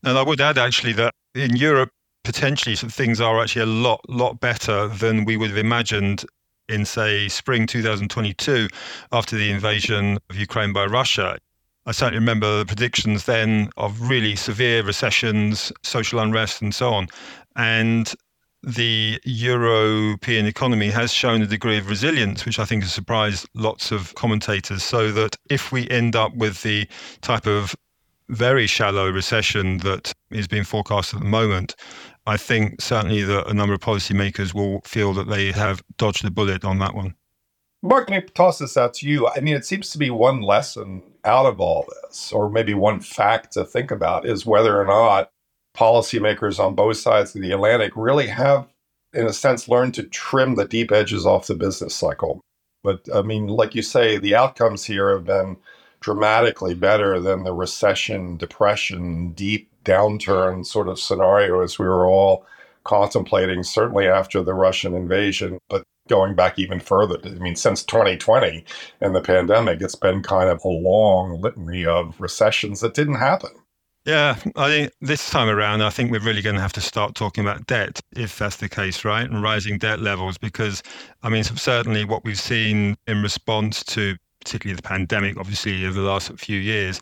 And 0.03 0.17
I 0.17 0.23
would 0.23 0.41
add 0.41 0.57
actually 0.57 0.93
that 0.93 1.13
in 1.35 1.55
Europe, 1.55 1.91
potentially 2.27 2.75
some 2.75 2.89
things 2.89 3.21
are 3.21 3.41
actually 3.41 3.61
a 3.61 3.65
lot 3.65 4.01
lot 4.09 4.41
better 4.41 4.89
than 4.89 5.23
we 5.23 5.37
would 5.37 5.49
have 5.49 5.57
imagined 5.57 6.25
in, 6.67 6.83
say, 6.83 7.29
spring 7.29 7.65
2022 7.65 8.67
after 9.13 9.37
the 9.37 9.49
invasion 9.49 10.19
of 10.29 10.35
Ukraine 10.35 10.73
by 10.73 10.85
Russia. 10.85 11.37
I 11.85 11.93
certainly 11.93 12.19
remember 12.19 12.59
the 12.59 12.65
predictions 12.65 13.23
then 13.23 13.69
of 13.77 14.09
really 14.09 14.35
severe 14.35 14.83
recessions, 14.83 15.71
social 15.83 16.19
unrest, 16.19 16.61
and 16.61 16.75
so 16.75 16.89
on. 16.93 17.07
And 17.55 18.13
the 18.61 19.21
European 19.23 20.45
economy 20.47 20.89
has 20.89 21.13
shown 21.13 21.41
a 21.41 21.47
degree 21.47 21.77
of 21.77 21.89
resilience, 21.89 22.45
which 22.45 22.59
I 22.59 22.65
think 22.65 22.83
has 22.83 22.93
surprised 22.93 23.47
lots 23.53 23.93
of 23.93 24.13
commentators. 24.15 24.83
So 24.83 25.13
that 25.13 25.37
if 25.49 25.71
we 25.71 25.89
end 25.89 26.17
up 26.17 26.35
with 26.35 26.61
the 26.63 26.89
type 27.21 27.47
of 27.47 27.73
very 28.29 28.67
shallow 28.67 29.09
recession 29.09 29.77
that 29.79 30.13
is 30.31 30.47
being 30.47 30.63
forecast 30.63 31.13
at 31.13 31.21
the 31.21 31.25
moment, 31.25 31.75
I 32.27 32.35
think 32.35 32.81
certainly 32.81 33.23
that 33.23 33.47
a 33.47 33.53
number 33.53 33.73
of 33.73 33.79
policymakers 33.79 34.53
will 34.53 34.81
feel 34.81 35.13
that 35.13 35.29
they 35.29 35.51
have 35.53 35.81
dodged 35.97 36.25
a 36.25 36.29
bullet 36.29 36.65
on 36.65 36.77
that 36.79 36.93
one. 36.93 37.15
Mark, 37.81 38.09
let 38.09 38.25
me 38.25 38.29
toss 38.33 38.59
this 38.59 38.75
out 38.75 38.93
to 38.95 39.07
you. 39.07 39.27
I 39.29 39.39
mean, 39.39 39.55
it 39.55 39.65
seems 39.65 39.91
to 39.91 39.97
be 39.97 40.09
one 40.09 40.41
lesson 40.41 41.03
out 41.23 41.45
of 41.45 41.61
all 41.61 41.85
this, 42.03 42.33
or 42.33 42.49
maybe 42.49 42.73
one 42.73 42.99
fact 42.99 43.53
to 43.53 43.63
think 43.63 43.91
about, 43.91 44.25
is 44.25 44.45
whether 44.45 44.79
or 44.79 44.85
not 44.85 45.31
policymakers 45.75 46.59
on 46.59 46.75
both 46.75 46.97
sides 46.97 47.33
of 47.33 47.41
the 47.41 47.51
Atlantic 47.51 47.93
really 47.95 48.27
have, 48.27 48.67
in 49.13 49.25
a 49.25 49.31
sense, 49.33 49.69
learned 49.69 49.93
to 49.93 50.03
trim 50.03 50.55
the 50.55 50.65
deep 50.65 50.91
edges 50.91 51.25
off 51.25 51.47
the 51.47 51.55
business 51.55 51.95
cycle. 51.95 52.41
But 52.83 53.07
I 53.13 53.21
mean, 53.21 53.47
like 53.47 53.73
you 53.73 53.83
say, 53.83 54.17
the 54.17 54.35
outcomes 54.35 54.83
here 54.83 55.11
have 55.11 55.25
been 55.25 55.57
dramatically 56.01 56.73
better 56.73 57.19
than 57.19 57.43
the 57.43 57.53
recession, 57.53 58.37
depression, 58.37 59.31
deep 59.31 59.66
downturn 59.87 60.65
sort 60.65 60.89
of 60.89 60.99
scenario 60.99 61.61
as 61.61 61.79
we 61.79 61.85
were 61.85 62.05
all 62.05 62.45
contemplating, 62.83 63.63
certainly 63.63 64.07
after 64.07 64.43
the 64.43 64.53
Russian 64.53 64.93
invasion, 64.93 65.59
but 65.69 65.83
going 66.07 66.35
back 66.35 66.57
even 66.57 66.79
further. 66.79 67.17
I 67.23 67.29
mean, 67.31 67.55
since 67.55 67.83
2020 67.83 68.63
and 69.01 69.15
the 69.15 69.21
pandemic, 69.21 69.81
it's 69.81 69.95
been 69.95 70.23
kind 70.23 70.49
of 70.49 70.63
a 70.63 70.69
long 70.69 71.41
litany 71.41 71.85
of 71.85 72.19
recessions 72.19 72.79
that 72.81 72.93
didn't 72.93 73.15
happen. 73.15 73.51
Yeah, 74.05 74.37
I 74.55 74.69
think 74.69 74.93
this 75.01 75.29
time 75.29 75.49
around, 75.49 75.81
I 75.81 75.89
think 75.89 76.11
we're 76.11 76.21
really 76.21 76.41
going 76.41 76.55
to 76.55 76.61
have 76.61 76.71
to 76.73 76.81
start 76.81 77.13
talking 77.13 77.43
about 77.43 77.67
debt, 77.67 77.99
if 78.15 78.37
that's 78.37 78.55
the 78.55 78.69
case, 78.69 79.03
right? 79.03 79.29
And 79.29 79.43
rising 79.43 79.77
debt 79.77 79.99
levels, 79.99 80.37
because 80.37 80.81
I 81.23 81.29
mean, 81.29 81.43
certainly 81.43 82.05
what 82.05 82.23
we've 82.23 82.39
seen 82.39 82.95
in 83.05 83.21
response 83.21 83.83
to 83.85 84.15
particularly 84.39 84.77
the 84.77 84.81
pandemic, 84.81 85.37
obviously, 85.37 85.85
over 85.85 85.99
the 85.99 86.07
last 86.07 86.31
few 86.39 86.57
years, 86.57 87.01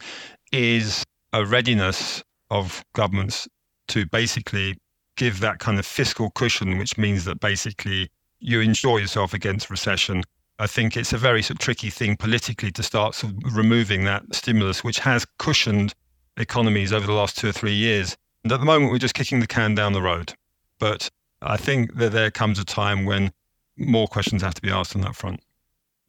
is 0.52 1.04
a 1.32 1.45
readiness 1.45 2.24
of 2.49 2.84
governments 2.93 3.47
to 3.89 4.05
basically 4.08 4.77
give 5.15 5.39
that 5.39 5.60
kind 5.60 5.79
of 5.79 5.86
fiscal 5.86 6.29
cushion, 6.31 6.77
which 6.77 6.97
means 6.97 7.25
that 7.25 7.39
basically 7.39 8.10
you 8.39 8.62
insure 8.62 8.99
yourself 8.99 9.34
against 9.34 9.69
recession. 9.69 10.23
I 10.60 10.67
think 10.67 10.95
it's 10.95 11.13
a 11.13 11.17
very 11.17 11.41
sort 11.41 11.55
of 11.55 11.60
tricky 11.60 11.89
thing 11.89 12.17
politically 12.17 12.71
to 12.71 12.84
start 12.84 13.15
sort 13.15 13.34
of 13.34 13.55
removing 13.55 14.05
that 14.05 14.23
stimulus, 14.34 14.84
which 14.84 14.99
has 14.99 15.25
cushioned 15.38 15.93
economies 16.38 16.93
over 16.93 17.05
the 17.05 17.13
last 17.13 17.38
two 17.38 17.49
or 17.49 17.51
three 17.51 17.73
years. 17.73 18.15
And 18.43 18.51
at 18.51 18.60
the 18.60 18.65
moment, 18.65 18.91
we're 18.91 18.99
just 18.99 19.15
kicking 19.15 19.39
the 19.39 19.47
can 19.47 19.75
down 19.75 19.93
the 19.93 20.01
road. 20.01 20.34
But 20.79 21.10
I 21.41 21.58
think 21.58 21.95
that 21.95 22.12
there 22.12 22.31
comes 22.31 22.60
a 22.60 22.65
time 22.65 23.05
when 23.05 23.31
more 23.77 24.08
questions 24.08 24.41
have 24.41 24.53
to 24.53 24.62
be 24.62 24.71
asked 24.71 24.95
on 24.95 25.01
that 25.01 25.15
front. 25.15 25.41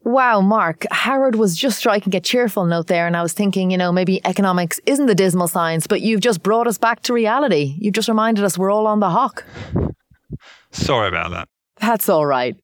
Wow, 0.06 0.40
Mark, 0.40 0.86
Howard 0.92 1.34
was 1.34 1.56
just 1.56 1.78
striking 1.80 2.14
a 2.14 2.20
cheerful 2.20 2.64
note 2.64 2.86
there. 2.86 3.08
And 3.08 3.16
I 3.16 3.22
was 3.22 3.32
thinking, 3.32 3.72
you 3.72 3.76
know, 3.76 3.90
maybe 3.90 4.24
economics 4.24 4.78
isn't 4.86 5.06
the 5.06 5.16
dismal 5.16 5.48
science, 5.48 5.88
but 5.88 6.00
you've 6.00 6.20
just 6.20 6.44
brought 6.44 6.68
us 6.68 6.78
back 6.78 7.02
to 7.02 7.12
reality. 7.12 7.74
You've 7.80 7.94
just 7.94 8.06
reminded 8.06 8.44
us 8.44 8.56
we're 8.56 8.70
all 8.70 8.86
on 8.86 9.00
the 9.00 9.10
hawk. 9.10 9.44
Sorry 10.70 11.08
about 11.08 11.32
that. 11.32 11.48
That's 11.80 12.08
all 12.08 12.24
right. 12.24 12.54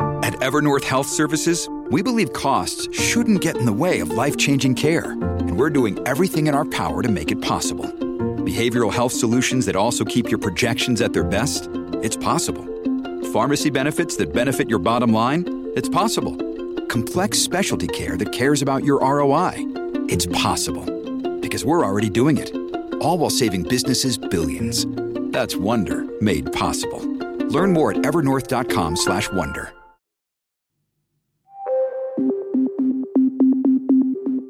At 0.00 0.34
Evernorth 0.40 0.82
Health 0.82 1.06
Services, 1.06 1.68
we 1.92 2.02
believe 2.02 2.32
costs 2.32 2.92
shouldn't 2.92 3.40
get 3.42 3.56
in 3.56 3.64
the 3.64 3.72
way 3.72 4.00
of 4.00 4.10
life 4.10 4.36
changing 4.36 4.74
care. 4.74 5.12
And 5.12 5.56
we're 5.56 5.70
doing 5.70 6.04
everything 6.04 6.48
in 6.48 6.54
our 6.56 6.64
power 6.64 7.02
to 7.02 7.08
make 7.08 7.30
it 7.30 7.40
possible. 7.42 7.86
Behavioral 8.42 8.92
health 8.92 9.12
solutions 9.12 9.66
that 9.66 9.76
also 9.76 10.04
keep 10.04 10.28
your 10.28 10.40
projections 10.40 11.00
at 11.00 11.12
their 11.12 11.22
best? 11.22 11.68
It's 12.02 12.16
possible 12.16 12.67
Pharmacy 13.32 13.68
benefits 13.68 14.16
that 14.16 14.32
benefit 14.32 14.70
your 14.70 14.78
bottom 14.78 15.12
line? 15.12 15.70
It's 15.74 15.88
possible. 15.88 16.34
Complex 16.86 17.38
specialty 17.38 17.86
care 17.86 18.16
that 18.16 18.32
cares 18.32 18.62
about 18.62 18.84
your 18.84 19.00
ROI? 19.00 19.52
It's 20.08 20.24
possible. 20.26 20.86
Because 21.38 21.62
we're 21.62 21.84
already 21.84 22.08
doing 22.08 22.38
it. 22.38 22.54
All 23.02 23.18
while 23.18 23.28
saving 23.28 23.64
businesses 23.64 24.16
billions. 24.16 24.86
That's 25.30 25.56
Wonder 25.56 26.06
made 26.22 26.50
possible. 26.54 27.00
Learn 27.50 27.74
more 27.74 27.90
at 27.90 27.98
evernorth.com/wonder. 27.98 29.72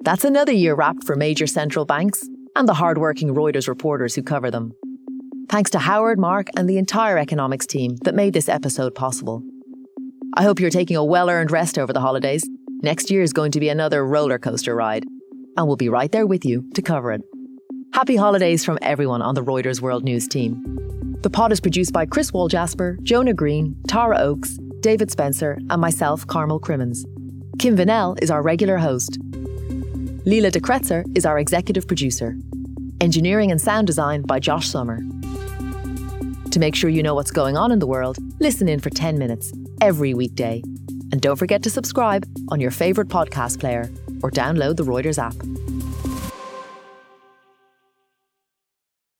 That's 0.04 0.24
another 0.24 0.52
year 0.52 0.76
wrapped 0.76 1.04
for 1.04 1.16
major 1.16 1.48
central 1.48 1.84
banks 1.84 2.28
and 2.54 2.68
the 2.68 2.74
hardworking 2.74 3.34
Reuters 3.34 3.66
reporters 3.66 4.14
who 4.14 4.22
cover 4.22 4.50
them. 4.52 4.72
Thanks 5.48 5.70
to 5.70 5.78
Howard, 5.78 6.18
Mark, 6.18 6.48
and 6.56 6.68
the 6.68 6.76
entire 6.76 7.16
economics 7.16 7.66
team 7.66 7.96
that 8.02 8.14
made 8.14 8.34
this 8.34 8.50
episode 8.50 8.94
possible. 8.94 9.42
I 10.34 10.42
hope 10.42 10.60
you're 10.60 10.68
taking 10.68 10.96
a 10.96 11.04
well 11.04 11.30
earned 11.30 11.50
rest 11.50 11.78
over 11.78 11.90
the 11.90 12.02
holidays. 12.02 12.46
Next 12.82 13.10
year 13.10 13.22
is 13.22 13.32
going 13.32 13.52
to 13.52 13.60
be 13.60 13.70
another 13.70 14.06
roller 14.06 14.38
coaster 14.38 14.76
ride, 14.76 15.06
and 15.56 15.66
we'll 15.66 15.76
be 15.76 15.88
right 15.88 16.12
there 16.12 16.26
with 16.26 16.44
you 16.44 16.68
to 16.74 16.82
cover 16.82 17.12
it. 17.12 17.22
Happy 17.94 18.14
holidays 18.14 18.62
from 18.62 18.78
everyone 18.82 19.22
on 19.22 19.34
the 19.34 19.42
Reuters 19.42 19.80
World 19.80 20.04
News 20.04 20.28
team. 20.28 20.62
The 21.22 21.30
pod 21.30 21.50
is 21.50 21.60
produced 21.60 21.94
by 21.94 22.04
Chris 22.04 22.30
Walljasper, 22.30 23.02
Jonah 23.02 23.32
Green, 23.32 23.74
Tara 23.88 24.18
Oakes, 24.18 24.58
David 24.80 25.10
Spencer, 25.10 25.58
and 25.70 25.80
myself, 25.80 26.26
Carmel 26.26 26.60
Crimmins. 26.60 27.06
Kim 27.58 27.74
Vanell 27.74 28.22
is 28.22 28.30
our 28.30 28.42
regular 28.42 28.76
host. 28.76 29.18
Leela 30.26 30.52
de 30.52 30.60
Kretser 30.60 31.04
is 31.16 31.24
our 31.24 31.38
executive 31.38 31.88
producer. 31.88 32.36
Engineering 33.00 33.50
and 33.50 33.60
sound 33.60 33.86
design 33.86 34.20
by 34.22 34.38
Josh 34.38 34.68
Summer. 34.68 35.00
To 36.58 36.60
make 36.60 36.74
sure 36.74 36.90
you 36.90 37.04
know 37.04 37.14
what's 37.14 37.30
going 37.30 37.56
on 37.56 37.70
in 37.70 37.78
the 37.78 37.86
world, 37.86 38.18
listen 38.40 38.68
in 38.68 38.80
for 38.80 38.90
10 38.90 39.16
minutes 39.16 39.52
every 39.80 40.12
weekday. 40.12 40.60
And 41.12 41.20
don't 41.20 41.36
forget 41.36 41.62
to 41.62 41.70
subscribe 41.70 42.26
on 42.48 42.58
your 42.58 42.72
favourite 42.72 43.08
podcast 43.08 43.60
player 43.60 43.88
or 44.24 44.32
download 44.32 44.76
the 44.76 44.82
Reuters 44.82 45.20
app. 45.20 45.36